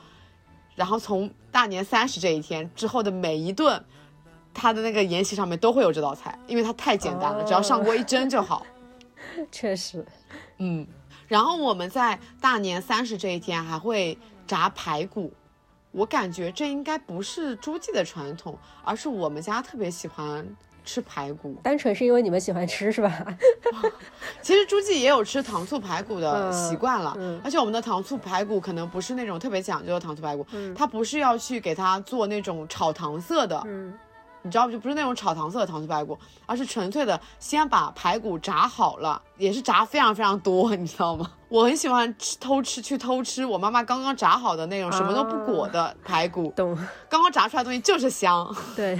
[0.75, 3.81] 然后从大年三十这一天之后的每一顿，
[4.53, 8.65] 它的那个宴席上面都会有这道菜，因为它太简单了，只要上锅一蒸就好。
[9.51, 10.05] 确实，
[10.57, 10.85] 嗯，
[11.27, 15.31] 然后我们在大年三十这一天还会炸排骨，
[15.91, 20.45] 我感觉这应该不是诸暨的传统，而是我们家特别喜欢
[20.83, 23.25] 吃排骨，单纯是因为你们喜欢吃是吧？
[24.41, 33.93] 其实诸暨也有吃糖醋排骨的嗯习惯了，嗯而且我们的糖醋排骨可能不是那种特别讲究的糖醋排骨，嗯它不是要去给它做那种炒糖色的，嗯
[34.43, 41.29] 你知道就不是那种炒糖色的糖醋排骨，而是纯粹的先把排骨炸好了，也是炸非常非常多， 你知道吗？
[41.49, 46.75] 我很喜欢吃偷吃去偷吃我妈妈刚刚炸好的那种什么都不裹的排骨，懂，
[47.09, 48.55] 刚刚炸出来的东西就是香。
[48.75, 48.99] 对，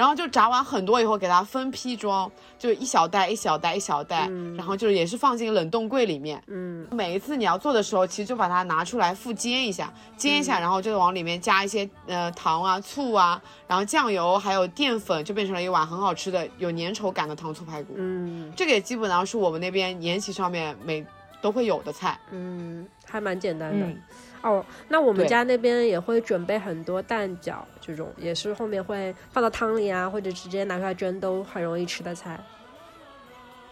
[0.00, 4.26] 然后就炸完很多以后，给它分批装，就一小袋一小袋一小袋，
[4.56, 6.42] 然后就是也是放进冷冻柜里面。
[6.46, 17.92] 嗯每一次你要做的时候，其实就把它拿出来复煎一下，煎一下，然后就往里面加一些呃糖啊、醋啊，然后酱油还有淀粉，就变成了一碗很好吃的有粘稠感的糖醋排骨。
[17.98, 21.04] 嗯这个也基本上是我们那边宴席上面每
[21.42, 22.18] 都会有的菜。
[22.30, 23.84] 嗯，还蛮简单的。
[23.84, 24.00] 嗯，
[24.42, 32.38] 哦，那我们家那边也会准备很多蛋饺，这种也是后面会放到汤里啊，或者直接拿出来蒸，都很容易吃的菜。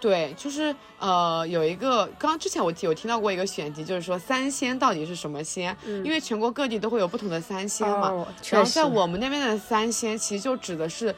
[0.00, 5.76] 对，就是呃有一个，刚刚之前我有听到过一个选题，就是说三鲜到底是什么鲜？
[5.84, 8.10] 嗯因为全国各地都会有不同的三鲜嘛。
[8.10, 11.12] 哦，然后在，我们那边的三鲜，其实就指的是，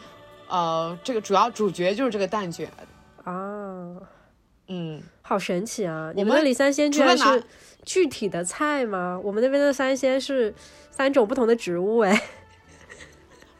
[0.48, 2.70] 呃，这个主要主角就是这个蛋卷。
[3.24, 3.96] 啊，
[4.68, 6.10] 嗯，好神奇啊！
[6.14, 7.44] 你我们们那里三鲜居除了拿然是
[7.84, 9.20] 具体的菜吗？
[9.22, 10.54] 我们那边的三鲜是
[10.90, 12.22] 三种不同的植物，哎，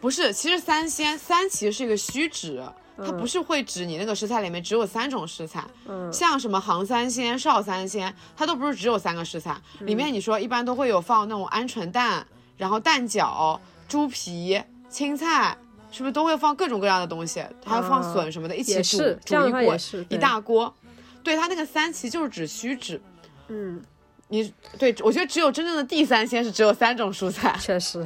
[0.00, 2.62] 不是，其实三鲜三其实是一个虚指，
[2.96, 5.64] 它嗯不是会指你那个食材里面只有三种食材。
[5.88, 13.58] 嗯像什么杭三鲜、邵三鲜，它都不是只有三个食材，里嗯面你说一般都会有放那种鹌鹑蛋，然后蛋饺、
[13.88, 15.56] 猪皮、青菜，
[15.90, 17.42] 是不是都会放各种各样的东西？
[17.64, 19.76] 还有放啊笋什么的，一起煮煮一锅
[20.08, 20.74] 一大锅。
[21.22, 23.00] 对，它那个三其实就是指虚指。
[23.48, 23.82] 嗯，
[24.31, 28.05] 你对我觉得只有真正的地三鲜是只有三种蔬菜，确实，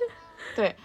[0.54, 0.76] 对。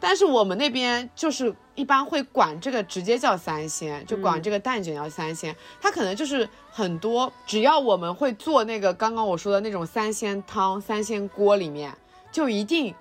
[0.00, 5.54] 但是我们那边就是一般会管这个直接叫三鲜，就管这个蛋卷叫三鲜。
[5.80, 11.96] 它可能就是很多，只要我们会做那个刚刚我说的那种三鲜汤、三鲜锅里面，
[12.32, 12.92] 就一定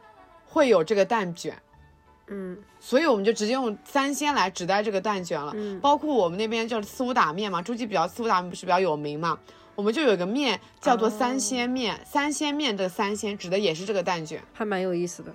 [0.46, 1.60] 会有这个蛋卷。
[2.28, 5.52] 嗯所以我们就直接用三鲜来指代这个蛋卷了。
[5.56, 9.40] 嗯包括我们那边就是四五打面嘛，诸暨比较四五打面不是比较有名嘛，
[9.76, 14.42] 我们就有个面叫做三鲜面，三鲜面的三鲜指的也是这个蛋卷。
[14.54, 15.34] 还蛮有意思的。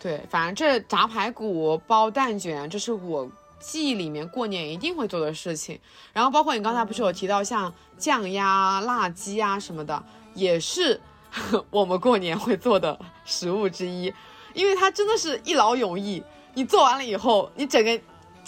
[0.00, 5.78] 对，反正这炸排骨、包蛋卷，这是我记忆里面过年一定会做的事情。
[6.12, 10.02] 然后包括你刚才不是有提到像酱鸭、辣鸡啊什么的，
[10.34, 11.00] 也是
[11.70, 14.12] 我们过年会做的食物之一，
[14.54, 16.22] 因为它真的是一劳永逸。
[16.54, 18.00] 你做完了以后，你整个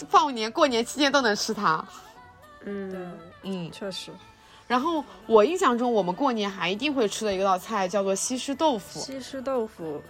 [0.09, 1.85] 放年过年期间都能吃它。
[2.65, 4.11] 嗯，嗯，确实，
[4.67, 8.99] 然后我印象中我们过年还一定会吃的一道菜叫做西施豆腐。
[8.99, 10.01] 西施豆腐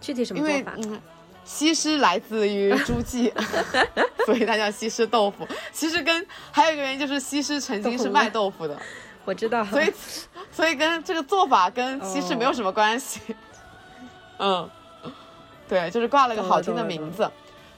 [0.00, 0.76] 具体什么因做法？
[0.76, 1.00] 为嗯，
[1.44, 3.32] 西施来自于诸暨，
[4.26, 5.46] 所以它叫西施豆腐。
[5.72, 8.76] 其实跟还有一个原因就是西施曾经是卖豆腐的，
[9.24, 9.92] 我知道，所以
[10.52, 13.20] 所以跟这个做法跟西施没有什么关系。
[14.38, 14.68] 嗯，
[15.68, 17.30] 对，就是挂了个好听的名字。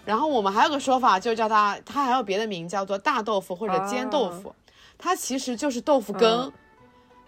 [0.04, 4.52] 然后我们还有个说法，就叫它，它还有别的名叫做大豆腐或者煎豆腐，
[5.02, 6.42] 它其实就是豆腐羹。
[6.42, 6.52] 嗯。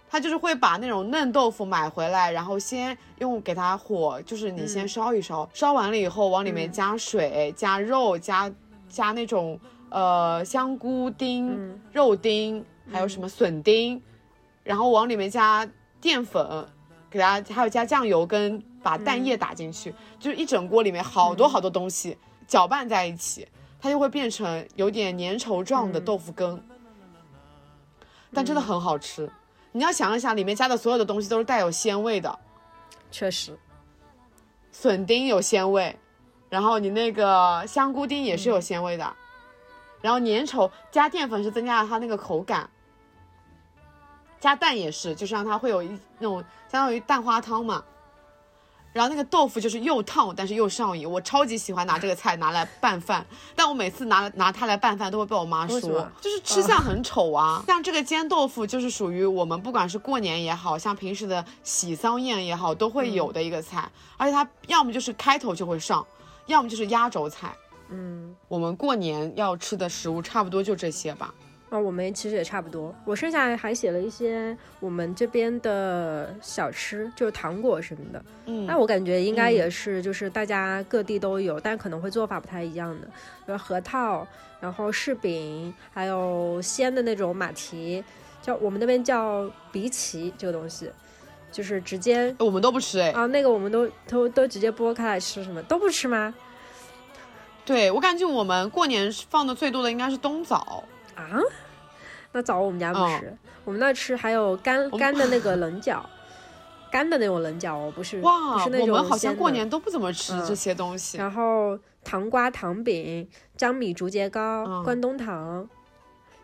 [0.07, 8.49] 它就是会把那种嫩豆腐买回来，然后先用给它火，就是你先烧一烧，烧完了以后往里面加水、加肉、加
[8.87, 9.59] 加那种
[9.89, 11.81] 呃香菇丁、嗯。
[11.91, 14.01] 肉丁，还有什么笋丁，
[14.63, 15.67] 然后往里面加
[15.99, 16.65] 淀粉，
[17.09, 22.15] 给它还有加酱油跟把蛋液打进去，就是一整锅里面好多好多东西、
[22.47, 23.45] 搅拌在一起，
[23.81, 26.61] 它就会变成有点粘稠状的豆腐羹，
[28.35, 29.31] 但真的很好吃。
[29.71, 32.37] 你要想一想，里面加的所有的东西都是带有鲜味的，
[33.09, 33.57] 确实，
[34.71, 35.97] 笋丁有鲜味，
[36.49, 39.15] 然后你那个香菇丁也是有鲜味的，
[40.01, 42.69] 然后粘稠加淀粉是增加了它那个口感，
[44.39, 47.83] 加蛋也是，就是让它会有一那种相当于蛋花汤嘛。
[48.95, 57.61] 然后那个豆腐就是又烫但是又上瘾，我超级喜欢拿这个菜拿来拌饭，但我每次拿拿它来拌饭都会被我妈说就是吃相很丑啊。
[57.67, 66.07] 像这个煎豆腐就是属于我们不管是过年也好像平时的喜丧宴也好都会有的一个菜，而且它要么就是开头就会上，
[66.45, 67.53] 要么就是压轴菜。
[67.89, 71.33] 嗯，我们过年要吃的食物差不多就这些吧。
[71.69, 72.93] 啊，我们其实也差不多。
[73.05, 78.23] 我剩下还写了一些我们这边的小吃，就是糖果什么的。
[78.45, 83.07] 嗯，那我感觉应该也是，就是大家各地都有，但可能会做法不太一样的。
[83.45, 84.25] 比如核桃，
[84.59, 88.03] 然后柿饼，还有鲜的那种马蹄，
[88.43, 90.91] 叫我们那边叫荸荠这个东西，
[91.51, 96.33] 就是直接我们都不吃哎，啊，那个我们都都都直接剥开来吃，什么都不吃吗？
[97.65, 100.83] 对我感觉我们过年放的最多的应该是冬枣。
[101.15, 101.39] 啊？
[102.31, 106.07] 那枣我们家不嗯吃，我们那吃还有干干的那个棱角，
[106.91, 108.27] 干的那种棱角哦，不是不，
[108.59, 111.17] 是那种我们好像过年都不怎么吃嗯这些东西。
[111.17, 115.67] 然后糖瓜、糖饼、江米竹节糕、嗯关东糖，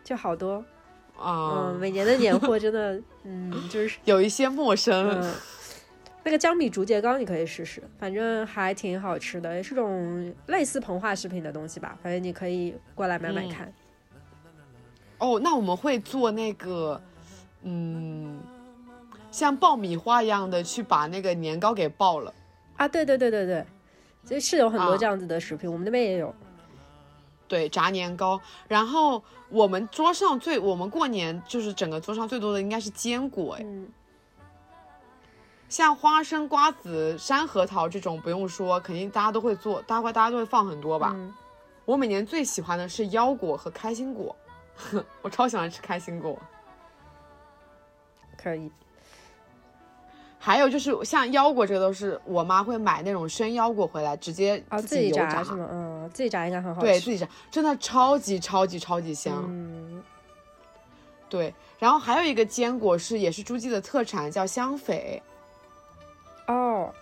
[0.02, 0.64] 就好多。
[1.18, 5.10] 啊、嗯，每年的年货真的， 嗯，就是 有一些陌生。
[5.20, 5.34] 嗯，
[6.24, 11.98] 那个江米竹节糕你可以试试，反正还挺好吃的，也是种类似膨化食品的东西吧。
[12.02, 13.72] 反正你可以过来买买嗯看。
[15.22, 17.00] 哦，那我们会做那个，
[17.62, 18.40] 嗯，
[19.30, 22.34] 像爆米花一样的去把那个年糕给爆了。
[22.76, 23.64] 啊，对对对对对，
[24.26, 26.34] 就是有很多啊这样子的食品，我们那边也有。
[27.46, 28.40] 对，炸年糕。
[28.66, 33.88] 然后我们桌上最，我们过年就是整个桌上最多的应该是坚果，哎，嗯，
[35.68, 41.12] 像花生、瓜子、山核桃这种不用说，肯定大家都会做，大概大家都会放很多吧。
[41.14, 41.32] 嗯
[41.84, 44.34] 我每年最喜欢的是腰果和开心果，
[45.22, 46.38] 我超喜欢吃开心果。
[48.36, 48.70] 可以。
[50.44, 55.68] 还有就是像腰果这个都是我妈会买那种生腰果回来，直接啊，自自己油炸是吗？
[55.70, 56.86] 嗯，自己炸应该很好吃。
[56.88, 59.44] 对自己炸，真的超级超级超级香。
[59.46, 60.02] 嗯，
[61.28, 65.22] 对，然后还有一个坚果是也是诸暨的特产，叫香榧，
[66.48, 66.92] 哦，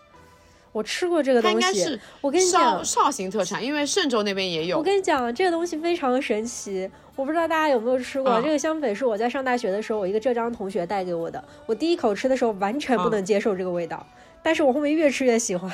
[0.72, 1.66] 我吃过这个它东西。
[1.66, 4.82] 应该是我跟你讲，绍兴特产，因为嵊州那边也有我。
[4.82, 8.30] 跟你讲，这个东西非常神奇，我不知道大家有没有吃过。
[8.32, 11.42] 嗯这个香榧是我在上大学的时候，我一个浙江同学带给我的。
[11.66, 14.06] 我第一口吃的时候完全不嗯能接受这个味道，
[14.42, 15.70] 但是我后面越吃越喜欢，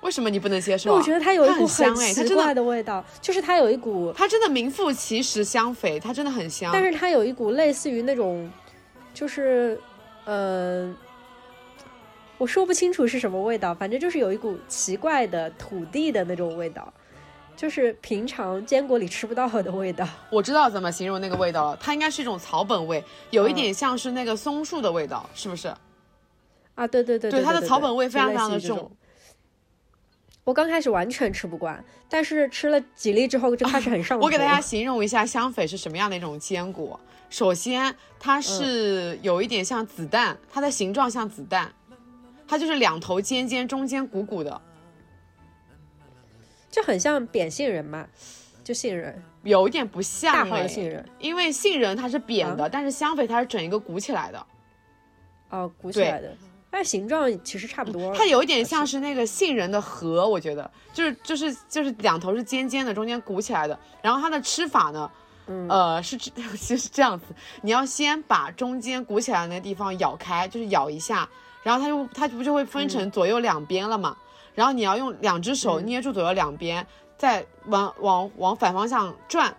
[0.00, 0.94] 为为什么你不能接受、啊？
[0.96, 6.70] 我觉得它有一股很香哎，它奇怪的，味道，就是它有一股，它真的名副其实香榧，它真的很香。
[6.72, 8.48] 但是它有一股类似于那种，
[9.12, 9.78] 就是，
[10.24, 10.94] 呃。
[12.38, 16.92] 我说不清楚是什么味道，反正就是有一股奇怪的土地的那种味道，
[17.56, 20.06] 就是平常坚果里吃不到的味道。
[20.30, 25.68] 我知道怎么形容那个味道了，它应该是一种草本味，有一嗯点像是那个松树的味道，是不是？
[26.74, 28.90] 啊，对对对对，对，它的草本味非常非常的重。
[30.44, 34.22] 我刚开始完全吃不惯，但是吃了几粒之后就开始很上头。
[34.26, 37.00] 我给大家形容一下香榧是什么样的一种坚果。
[37.30, 41.72] 首先，它是有一点像子弹，它的形状像子弹，
[42.46, 44.60] 它就是两头尖尖，中间鼓鼓的，
[46.70, 48.06] 就很像扁杏仁嘛，
[48.62, 54.46] 就杏仁，有一点不像哎号的，杏仁，因为杏仁它是扁的，但是香榧它是整一个鼓起来的，
[55.50, 56.36] 哦，鼓起来的，
[56.70, 58.14] 但是形状其实差不多。
[58.14, 59.00] 它有一点像是。
[59.00, 60.70] 那个杏仁的核，我觉得。
[60.92, 63.78] 就是就是就是两头是尖尖的，中间鼓起来的。
[64.02, 65.10] 然后它的吃法呢，
[65.46, 65.68] 嗯。
[65.68, 67.26] 呃，是这就 是这样子，
[67.62, 71.28] 你要先把中间鼓起来的那个地方咬开，就是咬一下，
[71.66, 74.16] 然后它就它不就会分成左右两边了嘛？
[74.54, 76.86] 然后你要用两只手捏住左右两边，
[77.18, 79.52] 再往往往反方向转。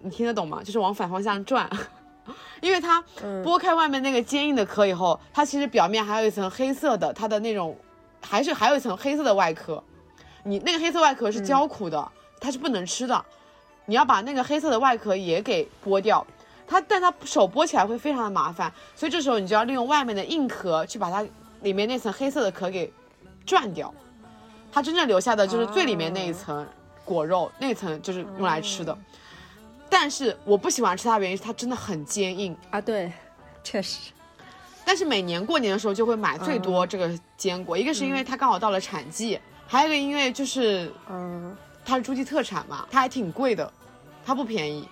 [0.00, 0.62] 你听得懂吗？
[0.62, 1.68] 就是往反方向转，
[2.62, 7.76] 因为它嗯剥开外面那个坚硬的壳以后，它其实表面还有一层黑色的，它的那种
[8.24, 9.82] 还是还有一层黑色的外壳。
[10.44, 13.24] 你那个黑色外壳是焦苦的，它是不能吃的。
[13.86, 16.24] 你要把那个黑色的外壳也给剥掉，
[16.70, 21.26] 它但它手剥起来会非常的麻烦，所以这时候你就要利用外面的硬壳去把它
[21.62, 22.90] 里面那层黑色的壳给
[23.44, 23.92] 转掉。
[24.70, 26.64] 它真正留下的就是最里面那一层
[27.04, 28.96] 果肉，那层就是用来吃的。
[29.88, 32.56] 但是我不喜欢吃它的原因是它真的很坚硬。
[32.70, 33.12] 啊，对，
[33.64, 34.12] 确实，
[34.84, 43.72] 但是每年过年的时候就会买最多这个坚果，一个是因为它刚好到了产季，还有一个因为就是嗯，它是诸暨特产嘛，它还挺贵的，
[44.24, 44.88] 它不便宜，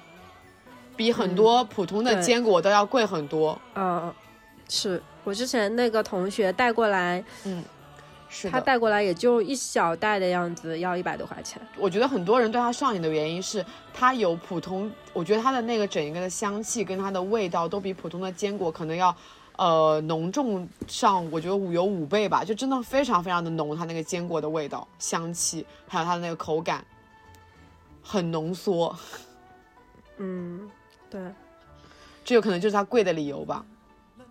[0.99, 3.59] 比很多普通的坚果都要贵很多。
[3.75, 4.13] 嗯，
[4.69, 7.65] 是我之前那个同学带过来，嗯
[8.29, 11.63] 是他，带过来也就一小袋的样子，要一百多块钱。
[11.79, 19.15] 我觉得很多人对它上瘾的原因是它有普通，我觉得它的那个整一个的香气跟它的味道都比普通的坚果可能要。
[19.61, 26.85] 呃，浓重上我觉得五有五倍吧，就真的非常非常的浓，它那个坚果的味道、香气，还有它的那个口感，
[28.01, 28.97] 很浓缩，
[30.19, 30.71] 嗯，
[31.11, 31.21] 对，
[32.25, 33.65] 这有可能就是它贵的理由吧。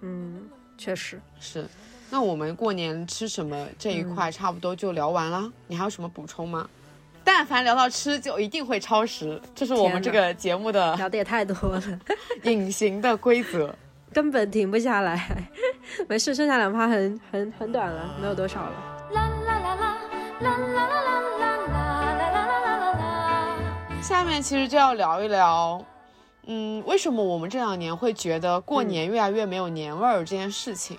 [0.01, 0.47] 嗯，
[0.77, 1.19] 确实。
[1.39, 1.65] 是，
[2.09, 6.69] 那我们过年吃什么这一块差不多就聊完了，你还有什么补充吗？
[7.23, 11.81] 但凡聊到吃，就一定会超时，这是我们这天个节目的聊的也太多了，
[12.43, 13.75] 隐形的规则。
[14.13, 15.49] 根本停不下来。
[16.07, 18.71] 没事，剩下两趴很很很短了，没有多少了。
[19.11, 19.97] 啦啦啦啦啦
[20.39, 24.01] 啦啦啦啦啦啦啦啦啦啦。
[24.01, 25.83] 下面其实就要聊一聊，
[26.49, 30.97] 嗯，为什么我们这两年会觉得过年越来越没有年味儿这件事情？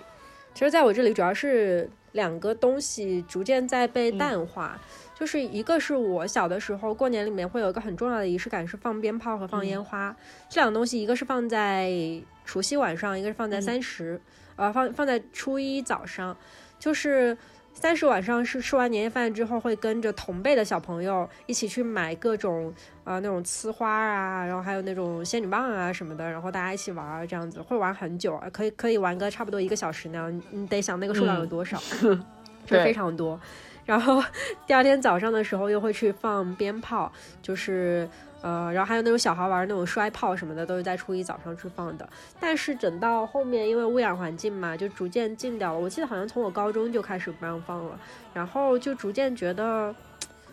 [0.53, 4.79] 其实在我这里主要是两个东西逐渐在被淡化。
[5.19, 10.15] 就是一个是我小的时候过年里面会有一个很重要的仪式感，是放鞭炮和放烟花。
[10.47, 11.91] 这两个东西，一个是放在
[12.45, 14.21] 除夕晚上，一个是放在三十，
[14.55, 16.37] 呃，放放在初一早上。
[16.79, 17.37] 就是
[17.81, 22.73] 三十晚上是吃完年夜饭之后，会跟着同辈的小朋友一起去买各种
[23.05, 30.35] 呃那种呲花啊，然后还有那种仙女棒啊什么的，然后大家一起玩儿这样子，会玩很久，啊可以可以玩个差不多一个小时那样。
[30.35, 31.81] 你你得想那个数量有多少，
[32.67, 33.39] 就对非常多。
[33.89, 34.23] 然后
[34.67, 37.11] 第二天早上的时候又会去放鞭炮，
[37.41, 38.07] 就是
[38.39, 42.07] 呃，然后还有那种小孩玩那种摔炮什么的，都是在初一早上去放的。
[42.39, 45.79] 但是等到后面，因为污染环境嘛，就逐渐禁掉了。
[45.79, 47.99] 我记得好像从我高中就开始不让放了，
[48.31, 49.93] 然后就逐渐觉得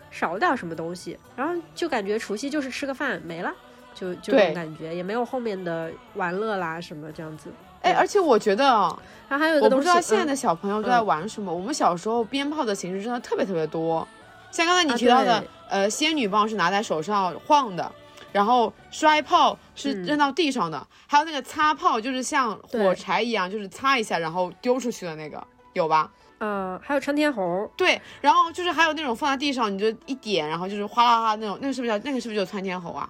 [0.09, 3.53] 少了点什么东西，然后就感觉除夕就是吃个饭没了，
[3.93, 7.51] 就就这种感觉，也没有后面的玩乐啦什么这样子。
[7.81, 8.97] 哎，而且我觉得啊，
[9.29, 11.53] 然后还有一我不个东西，知道现在的嗯小朋友都在嗯玩什么。
[11.53, 14.07] 我们小时候鞭炮的形式真的特别特别多，
[14.51, 17.91] 像刚才你啊提到的，对呃，仙女棒是拿在手上晃的，
[18.31, 25.41] 然后摔炮是嗯扔到地上的，还有那个擦炮，就是像火柴一样，就是擦一下然后丢出去的那个，
[25.73, 26.09] 有吧？
[26.39, 33.09] 呃，还有穿天猴，对，然后就是还有那种放在地上，你就一点，然后就是哗啦啦那种，那个是不是叫那个是不是就是窜天猴啊？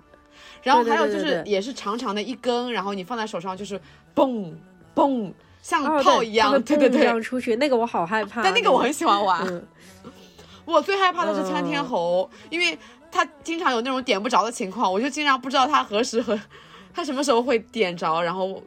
[0.67, 3.79] 然后还有就是也是长长的一根，然后你放在手上就是
[4.13, 4.53] 嘣
[4.93, 7.23] 嘣，像炮一样，对对对蹦这样对。
[7.23, 8.43] 出去，那个我好害怕。
[8.43, 9.65] 但那个我很喜欢玩，嗯，
[10.65, 12.77] 我最害怕的是窜天猴，因为
[13.09, 16.37] 它经常有那种点不着的情况，我就经常不知道它何时和
[16.93, 18.61] 它什么时候会点着，然后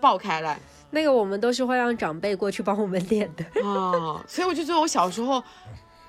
[0.00, 0.58] 爆开来。
[0.90, 3.44] 那个我们都是会让长辈过去帮我们点的。
[3.64, 5.40] 啊，所以我就觉得我小时候，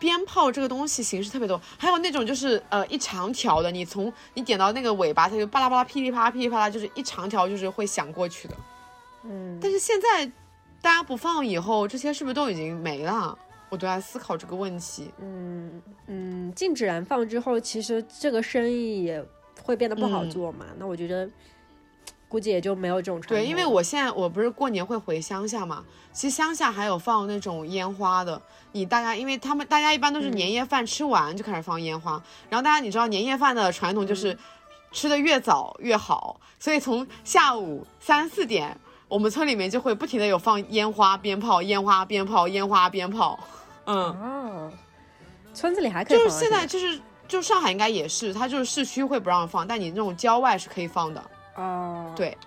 [0.02, 8.56] 鞭炮这个东西形式特别多，还有那种就是呃一长条的，你从你点到那个尾巴，它就巴拉巴拉噼里啪啦噼里啪啦，就是一长条就是会响过去的。
[9.26, 10.26] 嗯，但是现在
[10.82, 13.38] 大家不放以后，这些是不是都已经没了？
[13.70, 15.12] 我都在思考这个问题。
[15.22, 19.24] 嗯嗯，禁止燃放之后，其实这个生意也
[19.62, 20.66] 会变得不好嗯做嘛。
[20.78, 21.30] 那我觉得，
[22.32, 28.42] 估计也就没有这种传统对，因为我现在我不是过年会回乡下嘛，其实乡下还有放那种烟花的。
[28.72, 32.14] 你大家，因为他们大家一般都是嗯年夜饭吃完就开始放烟花，
[32.50, 34.38] 然后大家你知道年夜饭的传统就是
[34.94, 38.78] 吃的越早越好，所以从下午三四点，
[39.10, 43.38] 我们村里面就会不停的有放烟花、鞭炮、烟花、鞭炮、烟花、鞭炮。
[43.88, 44.72] 嗯，哦，
[45.54, 52.38] 村子里还可以就是现在就是就上海应该也是，它就是市区会不让放，但你那种郊外是可以放的，这个哦，对，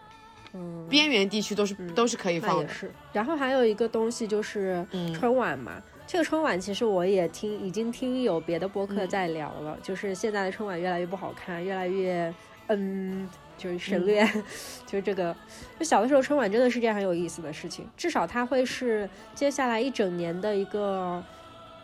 [0.53, 2.69] 嗯，边缘地区都是、都是可以放的。
[2.69, 2.91] 是。
[3.13, 5.83] 然后还有一个东西就是嗯春晚嘛。
[6.07, 12.33] 这个春晚其实我也听，已经听有别的播嗯客在聊了，就是现在的春晚越来越不好看，越来越
[12.69, 13.27] 嗯，
[13.57, 14.23] 就是省略，
[14.87, 15.35] 就是这个。
[15.79, 21.25] 就小的时候春晚真的是件很有意思的事情，至少它会是接下来一整年的一个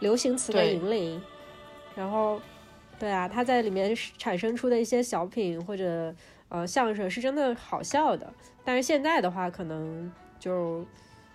[0.01, 1.21] 流行词的引领。
[1.97, 2.41] 然后，
[2.99, 6.15] 对啊，它在里面产生出的一些小品或者
[6.51, 8.31] 呃相声是真的好笑的，
[8.63, 10.85] 但是现在的话，可能就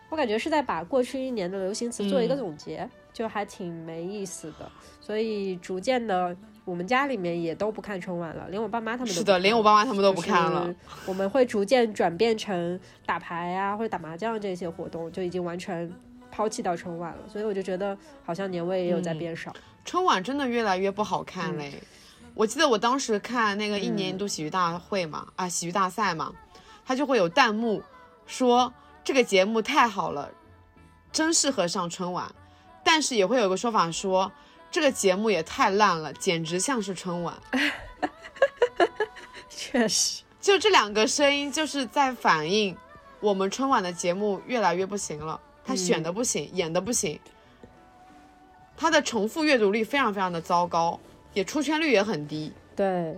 [0.10, 4.72] 我感觉是在把过去一年的流行词做一个嗯总结，就还挺没意思的。
[5.02, 10.74] 所以逐渐的，我们家里面也都不看春晚了，连我爸妈他们都是的，连我爸妈他们都不看了。。
[11.06, 15.92] 我们会逐渐转变成打牌啊或者打麻将这些活动，就已经完全
[16.32, 17.20] 抛弃到春晚了。
[17.28, 19.54] 所以我就觉得好像年味也有在嗯变少。
[19.86, 21.74] 春晚真的越来越不好看嘞。
[22.36, 26.34] 我记得我当时看那个一年一度喜剧大会嘛，啊，喜剧大赛嘛，
[26.86, 27.82] 它就会有弹幕
[28.28, 28.74] 说
[29.04, 30.30] 这个节目太好了，
[31.14, 32.36] 真适合上春晚，
[32.84, 34.30] 但是也会有个说法说
[34.70, 37.34] 这个节目也太烂了，简直像是春晚。
[39.50, 42.76] 确实，就这两个声音，就是在反映
[43.22, 45.40] 我们春晚的节目越来越不行了。
[45.64, 47.20] 他选的不行，演的不行，
[48.76, 51.00] 他的重复阅读率非常非常的糟糕，
[51.36, 52.52] 也出圈率也很低。
[52.76, 53.16] 对，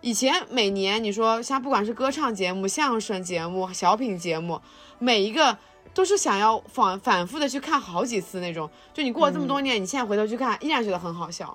[0.00, 4.58] 以前每年你说像不管是歌唱节目、相声节目、小品节目，
[4.98, 5.58] 每一个
[5.92, 8.70] 都是想要反反复的去看好几次那种。
[8.94, 11.54] 就你过了这么多年，你现在回头去看，依然觉得很好笑。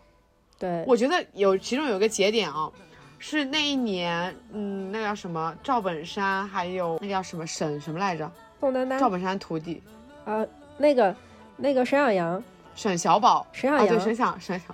[0.60, 2.72] 对，我觉得有其中有一个节点啊，
[3.18, 8.32] 是那一年，嗯，那个叫什么赵本山，还有那个叫什么沈什么来着？
[8.60, 9.84] 宋丹丹赵本山徒弟
[10.24, 10.47] 呃，
[10.78, 11.16] 那个
[11.58, 12.41] 那个沈小阳
[12.74, 14.74] 沈小宝，沈小阳沈小沈小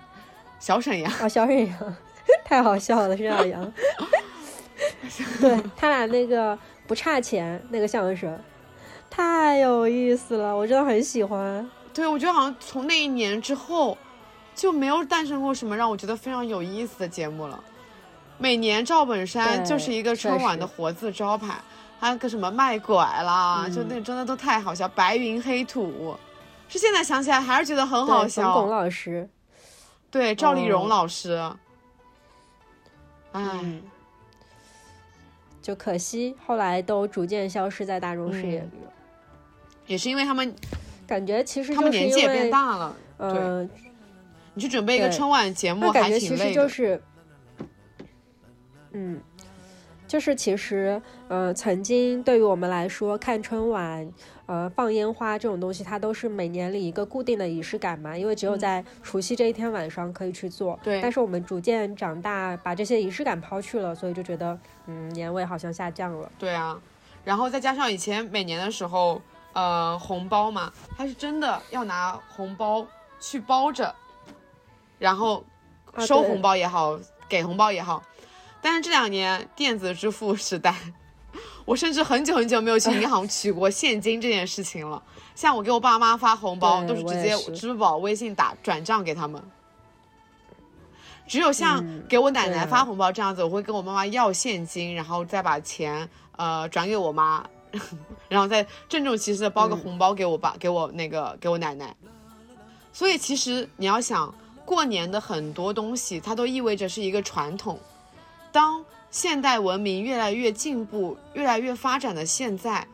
[0.62, 1.96] 小沈阳，啊，小沈阳，
[2.46, 3.74] 太好笑了，沈小阳。
[5.42, 6.58] 对他俩那个
[6.88, 8.40] 不差钱那个相声，
[9.10, 11.68] 太有意思了，我真的很喜欢。
[11.94, 13.98] 对我觉得好像从那一年之后，
[14.56, 17.62] 就没有诞生过什么让我觉得非常有意思的节目了。
[18.38, 21.56] 每年赵本山就是一个春晚的活字招牌，
[22.00, 26.16] 还有个什么卖拐啦，嗯就那真的都太好笑，白云黑土，
[26.68, 28.54] 是现在想起来还是觉得很好笑。
[28.54, 29.30] 巩老师，
[30.12, 31.34] 对，赵丽蓉哦老师，
[33.32, 33.82] 哎、嗯，
[35.62, 38.94] 就可惜后来都逐渐消失在大众视野嗯里了。
[39.88, 40.54] 也是因为他们
[41.08, 43.70] 感觉其实他们年纪也变，大了，呃，
[44.54, 46.54] 你去准备一个春晚节目那感还觉其实。
[46.54, 47.02] 就是，
[48.92, 49.22] 嗯，
[50.08, 54.12] 就是其实，呃，曾经对于我们来说，看春晚，
[54.52, 60.74] 呃，放烟花这种东西，它都是每年里一个固定的仪式感嘛，因为只有在除夕这一天晚上可以去做。
[60.74, 66.30] 嗯对但是我们逐渐长大，把这些仪式感抛去了，所以就觉得，嗯，年味好像下降了。
[66.38, 66.78] 对啊，
[67.24, 69.22] 然后再加上以前每年的时候，
[69.54, 72.86] 呃，红包嘛，它是真的要拿红包
[73.22, 73.96] 去包着，
[75.00, 75.46] 然后
[76.00, 77.00] 收红包也好，
[77.30, 78.04] 给红包也好。
[78.62, 80.76] 但是这两年电子支付时代，
[81.66, 85.02] 我甚至很久很久没有去银行取过现金这件事情了。
[85.36, 89.42] 像我给我爸妈发红包，都是直接支付宝、微信打转账给他们。
[91.28, 97.44] 只有像嗯给我奶奶发红包这样子，我会跟我妈妈要现金，然后再把钱呃转给我妈，
[98.28, 101.96] 然后再郑重其事的包个嗯红包给我爸，给我那个给我奶奶。
[102.92, 104.34] 所以其实你要想，
[104.66, 107.80] 过年的很多东西，它都意味着是一个传统。
[108.52, 112.88] 当现代文明越来越进步、越来越发展的现在，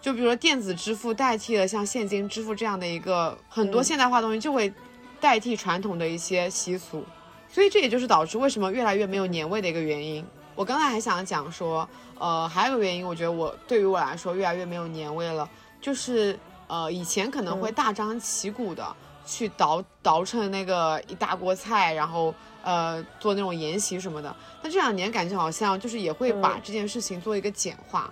[0.00, 4.72] 就比如说电子支付代替了像现金支付这样的一个很多嗯现代化东西，就会
[5.20, 7.04] 代替传统的一些习俗。
[7.48, 10.24] 所以这也就是导致为什么越来越没有年味的一个原因。
[10.54, 11.86] 我刚才还想讲说，
[12.18, 15.48] 呃，还有个原因，我觉得我对于我来说越来越没有年味了，
[15.82, 18.96] 就是呃，以前可能会嗯大张旗鼓的
[19.26, 24.34] 去倒倒腾那个一大锅菜，然后呃做那种宴席什么的。
[24.62, 28.10] 但这两年感觉好像就是也会把嗯这件事情做一个简化。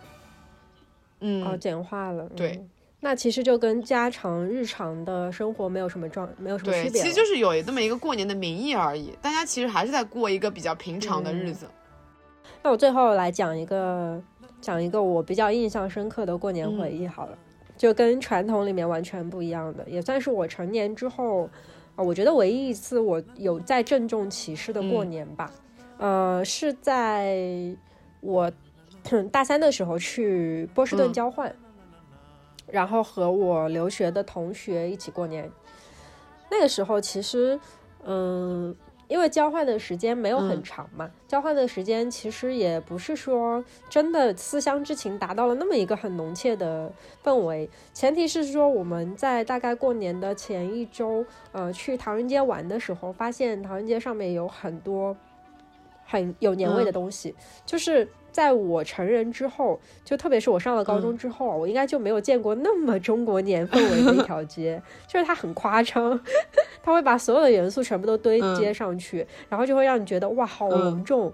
[1.20, 2.28] 嗯，哦，简化了。
[2.36, 7.06] 对嗯那其实就跟家常日常的生活没有什么状，没有什么，区别了。
[7.06, 11.66] 其实就是有那么一个过年的名义而已，大家其实还是在过一个比较平常的日嗯子。
[12.62, 14.18] 那我最后来讲一个
[14.62, 17.36] 讲一个我比较印象深刻的过年回嗯忆好了，
[17.84, 21.42] 就跟传统里面完全不一样的，也算是我成年之后
[21.96, 25.52] 啊、我觉得唯一一次我有在郑重其事的过嗯年吧。
[25.98, 27.36] 呃，是在
[28.22, 28.50] 我
[29.30, 31.54] 大三的时候去波士顿嗯交换，
[32.66, 35.50] 然后和我留学的同学一起过年。
[36.50, 37.60] 那个时候其实，
[38.06, 38.74] 嗯，
[39.08, 46.90] 因为交换的时间没有很嗯长嘛，交换的时间其实也不是说真的思乡之情达到了那么一个很浓切的
[47.22, 47.68] 氛围。
[47.92, 55.16] 前提是说我们在大概过年的前一周，呃，去唐人街玩的时候，发现唐人街上面有很多
[56.04, 57.34] 很有年味的嗯东西，
[57.66, 58.08] 就是。
[58.34, 66.20] 在我成人之后，就特别是我上了高中嗯之后啊，我应该就没有见过那么中国年氛围的一条 街，就是它很夸张，
[66.82, 71.32] 它会把所有的元素全部都堆嗯接上去，然后就会让你觉得哇，好隆重。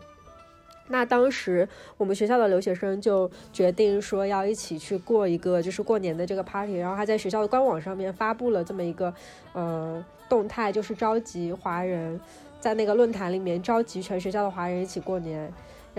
[0.88, 9.14] 那当时我们学校的留学生就决定说要一起去过一个就是过年的这个 party，然后他在学校的官网上面发布了这么一个
[9.55, 12.20] 呃动态，就是召集华人
[12.61, 15.51] 在那个论坛里面召集全学校的华人一起过年。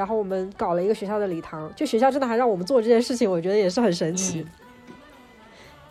[0.01, 4.41] 然后我们搞了一个学校的礼堂，就学校真的还让我们做这件事情，我觉得也是很神奇。
[4.41, 4.51] 嗯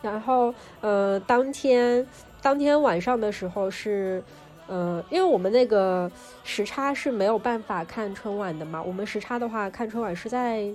[0.01, 2.05] 然后呃，当天
[2.41, 4.21] 当天晚上的时候是，
[4.67, 6.11] 呃，因为我们那个
[6.43, 10.69] 时差是没有办法看春晚的嘛，我们时差的话看春晚是在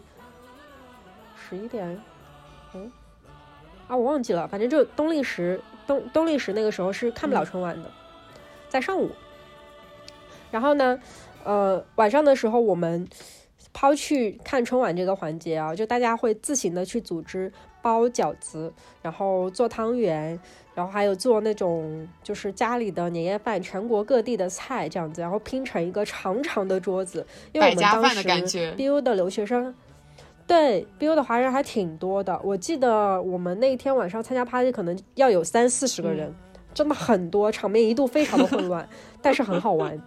[1.37, 2.01] 十一点，
[2.73, 2.91] 嗯，
[3.89, 7.91] 啊，我忘记了，反正就东历时东东历时那个时候是看不了嗯春晚的，
[8.71, 9.11] 在上午。
[10.53, 11.01] 然后呢，
[11.47, 13.09] 呃，晚上的时候我们
[13.73, 20.39] 抛去看春晚这个环节啊，就大家会自行的去组织包饺子，然后做汤圆，
[20.75, 27.25] 然后还有做那种就是家里的年夜饭，全国各地的菜这样子，然后拼成一个长长的桌子。
[27.53, 29.73] 因为我们当百家饭的感时觉 BU 的留学生。
[30.49, 36.35] 对，BU 的华人还挺多的，我记得我们那一天晚上参加 party 可能要有三四十个人，
[36.73, 38.89] 真的很多，场面一度非常的混乱，
[39.21, 40.01] 但是很好玩。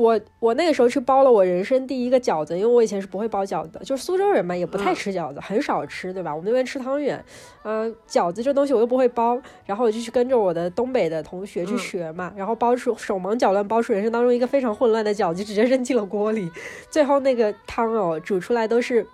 [0.00, 6.34] 我我那个时候去包了我人生第一个饺子，因为我以前是不会包饺子的，就是苏州人嘛，也不太嗯吃饺子，很少吃，对吧？
[6.34, 7.22] 我们那边吃汤圆，
[7.62, 16.50] 呃，饺子这东西我又不会包，然后我就去跟着我的东北的同学去嗯学嘛，然后包出手忙脚乱包出人生当中一个非常混乱的饺子，直接扔进了锅里，
[16.88, 19.06] 最后那个汤哦煮出来都是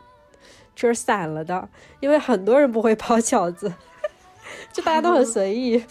[0.77, 1.69] 就是散了的，
[1.99, 3.73] 因为很多人不会包饺子，
[4.73, 5.83] 就大家都很随意。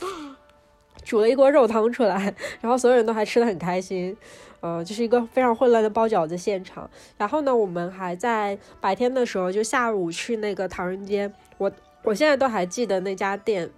[1.04, 4.18] 煮了一锅肉汤出来，然后所有人都还吃的很开心，
[4.60, 6.90] 呃，就是一个非常混乱的包饺子现场。
[7.18, 11.72] 然后呢，我们还在白天的时候，就下午去那个唐人街，我
[12.04, 13.70] 我现在都还记得那家店，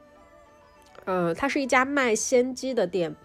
[1.05, 3.15] 呃，它是一家卖鲜鸡的店。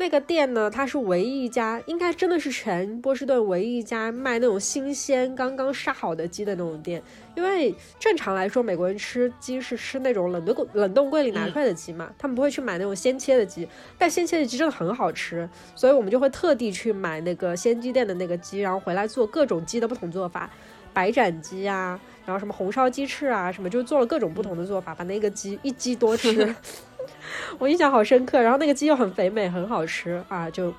[0.00, 7.02] 那个店呢，它是唯一一家，应该真的是全波士顿唯一一家卖那种新鲜、刚刚杀好的鸡的那种店。
[7.34, 13.68] 因为正常来说，美国人吃鸡是吃那种冷冻柜、冷冻柜里拿出来的鸡嘛，他们不会去买那种鲜切的鸡。
[13.98, 20.48] 但鲜切的鸡真的很好吃，所以我们就会特地去买那个鲜鸡店的那个鸡，然后回来做各种鸡的不同做法，
[20.92, 26.54] 白斩鸡啊，然后什么红烧鸡翅啊，什么就做了各种不同的做法，把那个鸡一鸡多吃。
[27.58, 30.72] 我印象好深刻，然后那个鸡又很肥美，很好吃啊，就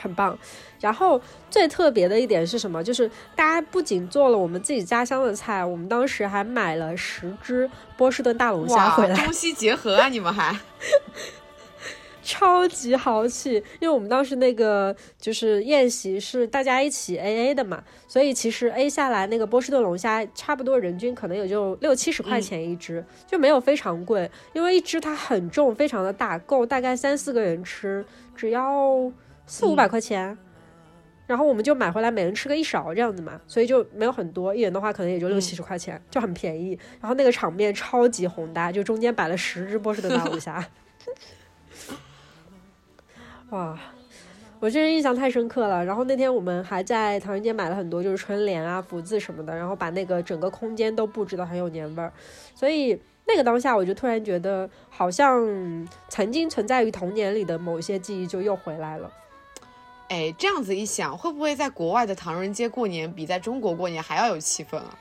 [0.00, 0.36] 很棒。
[0.80, 2.82] 然后最特别的一点是什么？
[2.82, 10.08] 就是大家不仅做了我们自己家乡的菜，我们当时还买了十只波士顿大龙虾回来， 中西结合啊！
[10.08, 10.56] 你们还
[12.22, 13.54] 超级豪气。
[13.80, 24.30] 因为我们当时那个就是宴席是大家一起 A A 的嘛，所以其实 A 下来那个波士顿龙虾差不多人均可能也就六七十块钱一只，就没有非常贵。
[24.52, 28.04] 因为一只它很重，非常的大，够大概三四个人吃，
[28.34, 29.10] 只要
[29.46, 30.38] 四五百块钱。
[31.24, 36.78] 然后我们就买回来，每人吃个一勺这样子嘛，所以就没有很多，一人的话可能也就六七十块钱，就很便宜。
[37.00, 40.62] 然后那个场面超级宏大，就中间摆了十只波士顿大龙虾，
[43.52, 43.78] 哇，
[44.60, 45.84] 我真是印象太深刻了。
[45.84, 52.10] 然后那天我们还在唐人街买了很多，就是春联啊、福字什么的，然后把那个整个空间都布置的很有年味儿。
[52.54, 59.12] 所以那个当下，我就突然觉得，好像曾经存在于童年里的某些记忆就又回来了。
[60.08, 64.98] 哎，这样子一想，会不会在国外的唐人街过年比在中国过年还要有气氛啊？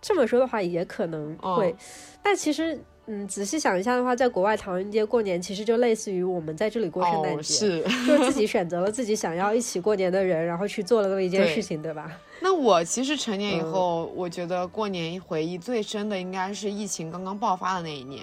[0.00, 1.76] 这么说的话，也可能会，哦
[2.20, 2.82] 但其实，
[3.14, 7.82] 嗯，仔细想一下的话，在国外唐人街过年，其实就类似于我们在这里过圣诞哦，节，是。
[8.06, 12.10] 就是自己 选择了自己想要一起过年的人，然后去做了那么一件事情，对吧？
[12.40, 18.22] 那我其实成年以嗯后，我觉得过年回忆最深的应该是疫情刚刚爆发的那一年，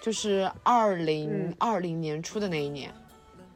[0.00, 2.88] 就是二零嗯二零年初的那一年，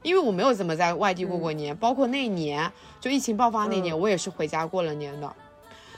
[0.02, 2.68] 因为我没有怎么在外地过过年，包括那一年
[3.00, 5.36] 就疫情爆发那年，嗯我也是回家过了年的。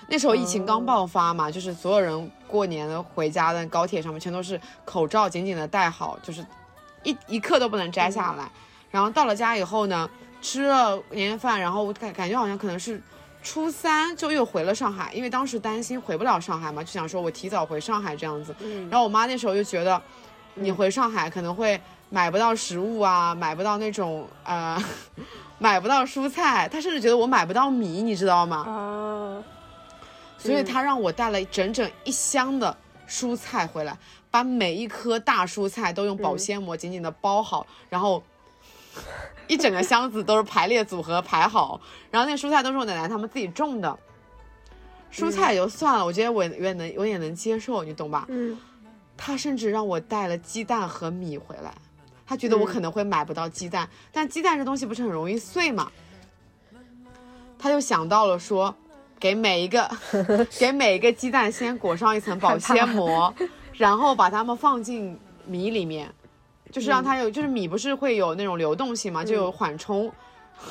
[0.08, 6.44] 那时候疫情刚爆发嘛，就是所有人过年的回家的高铁上面全都是口罩紧紧的戴好，就是
[7.02, 8.48] 一一刻都不能摘下来。
[8.90, 10.08] 然后到了家以后呢，
[10.40, 13.02] 吃了年夜饭，然后我感感觉好像可能是
[13.42, 18.54] 初三就又回了上海，因为当时担心回不了上海嘛，就想说我提早回上海这样子。
[18.60, 20.00] 嗯然后我妈那时候就觉得，
[20.54, 21.78] 你回上海可能会
[22.10, 24.80] 买不到食物啊，买不到那种呃，
[25.58, 28.58] 买不到蔬菜，她甚至觉得我买不到米，你知道吗？
[28.58, 29.42] 啊，
[30.46, 32.76] 所以嗯她让我带了整整一箱的
[33.08, 33.96] 蔬菜回来，
[34.30, 38.22] 把每一颗大蔬菜都用保嗯鲜膜紧紧的包好，然后
[39.46, 43.98] 一整个箱子都是排列组合排好，然后那蔬菜都是我奶奶他们自己种的。
[45.12, 48.26] 蔬菜也就算了，我觉得我也能我也能接受，你懂吧？
[48.28, 48.58] 嗯，
[49.16, 51.72] 他甚至让我带了鸡蛋和米回来，
[52.26, 55.90] 他觉得我嗯可能会买不到鸡蛋，但鸡蛋这东西不是很容易碎嘛，
[57.58, 58.74] 他就想到了说，
[59.18, 59.90] 给每一个
[60.58, 63.32] 给每一个鸡蛋先裹上一层保鲜膜，
[63.72, 66.12] 然后把它们放进米里面，
[66.70, 70.12] 就是让它有，就是米不是会有那种流动性嘛，就有缓冲，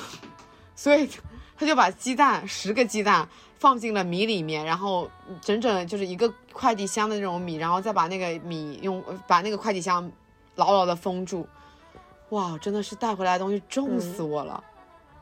[0.76, 1.10] 所以
[1.58, 3.28] 他就把鸡蛋十个鸡蛋
[3.58, 5.10] 放进了米里面，然后
[5.42, 10.12] 整整就是一个快递箱的那种米，然后再把那个米用把那个快递箱
[10.56, 11.48] 牢牢的封住。
[12.30, 14.64] 哇，真的是带回来的东西重死我了，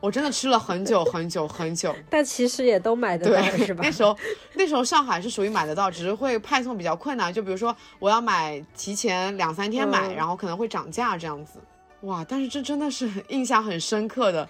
[0.04, 1.96] 我真的吃了很久很久很久。
[2.10, 3.90] 但其实也都买得到，是吧那？
[3.90, 4.14] 时候
[4.52, 7.32] 那时候上海是属于买得到，只是会派送比较困难。
[7.32, 11.58] 就比如说我要买提前两三天买，嗯然后可能会涨价这样子。
[12.02, 14.46] 哇，但是这真的是 印象很深刻的，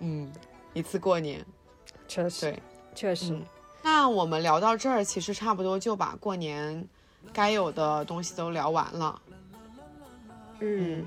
[0.00, 0.30] 嗯，
[0.74, 1.42] 一次过年。
[2.06, 2.62] 确实，对，
[2.94, 3.42] 确实，嗯
[3.82, 6.86] 那我们聊到这儿，其实差不多就把过年
[7.32, 9.22] 该有的东西都聊完了。
[10.60, 11.06] 嗯，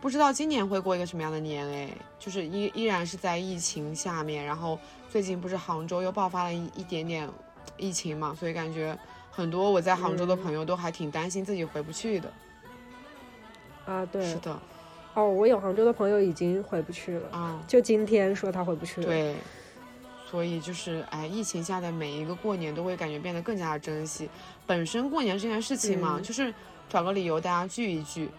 [0.00, 4.78] 不知道今年会过一个什么样的年哎，就是依依然是在疫情下面，然后
[5.08, 7.28] 最近不是杭州又爆发了一一点点
[7.76, 8.98] 疫情嘛，所以感觉
[9.30, 12.32] 很多我在杭州的朋友都还挺担心自己回不去的。
[13.86, 14.58] 啊，对是，的，
[15.14, 19.34] 哦，我有杭州的朋友已经回不去了，啊，就今天说他回不去了。，对，
[20.30, 24.30] 所以就是哎，疫情下的每一个过年都会感觉变得更加的珍惜。
[24.66, 26.54] 本身过年这件事情嘛，嗯就是
[26.88, 28.30] 找个理由大家聚一聚，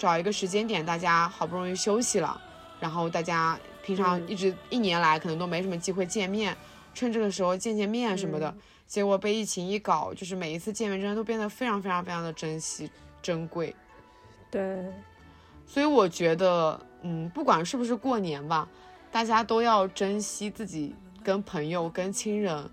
[0.00, 2.40] 找一个时间点，大家好不容易休息了，
[2.80, 6.56] 然后大家平常嗯一直、一年来可能都没什么机会见面，
[6.94, 8.48] 趁这个时候见见面什么的。
[8.48, 12.90] 嗯结果被疫情一搞，就是每一次见面真的都变得非常非常非常的珍惜
[13.22, 13.72] 珍贵。
[14.50, 14.84] 对，
[15.64, 18.68] 所以我觉得，嗯，不管是不是过年吧，
[19.12, 22.68] 大家都要珍惜自己跟朋友、跟亲人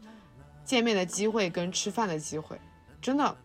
[0.66, 2.60] 见面的机会跟吃饭的机会，
[3.00, 3.38] 真的，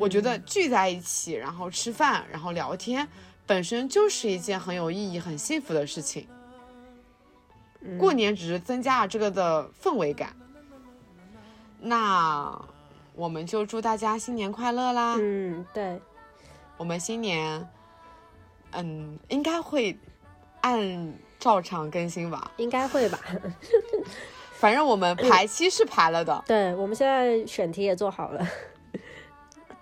[0.00, 3.06] 我觉得聚在一起，然后吃饭，然后聊天，
[3.46, 6.26] 本身就是一件很有意义、很幸福的事情。
[7.98, 10.34] 过年只是增加了这个的氛围感。
[11.78, 12.58] 那
[13.14, 15.16] 我们就祝大家新年快乐啦！
[15.18, 16.00] 嗯，对，
[16.78, 17.68] 我们新年，
[18.70, 19.98] 嗯，应该会
[20.62, 22.50] 按照常更新吧。
[22.56, 23.18] 应该会吧。
[24.54, 28.46] 反正我们排期是排了的，对，我们现在选题也做好了。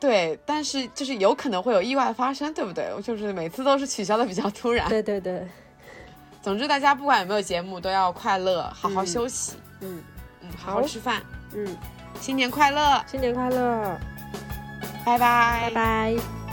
[0.01, 2.89] 对，但是就是有可能会有意外发生，对不对？
[3.03, 4.89] 就是每次都是取消的比较突然。
[4.89, 5.47] 对对对，
[6.41, 10.03] 总之，大家不管有没有节目，都要快乐，好好休息，嗯
[10.43, 11.21] 嗯，好好吃饭，
[11.55, 11.77] 嗯，
[12.21, 13.99] 新年快乐，新年快乐，
[15.05, 16.48] 拜拜，拜拜。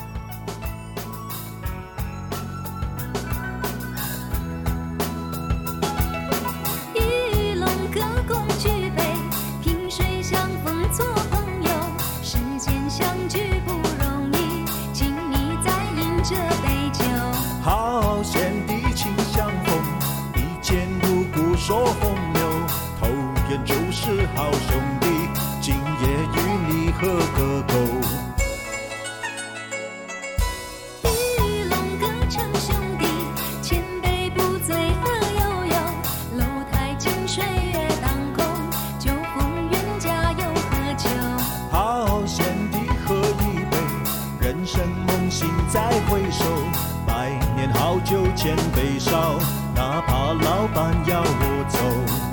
[24.05, 25.07] 是好兄弟，
[25.59, 26.37] 今夜与
[26.67, 27.73] 你喝个够。
[31.09, 33.07] 一龙歌称兄弟，
[33.63, 35.09] 千杯不醉乐
[35.39, 35.75] 悠悠。
[36.37, 38.45] 楼台静水月当空，
[38.99, 41.09] 酒逢冤家又何求？
[41.71, 42.77] 好险地
[43.07, 43.75] 喝一杯，
[44.39, 46.45] 人生梦醒再回首。
[47.07, 49.39] 百年好酒千杯少，
[49.73, 52.24] 哪怕老板要我走。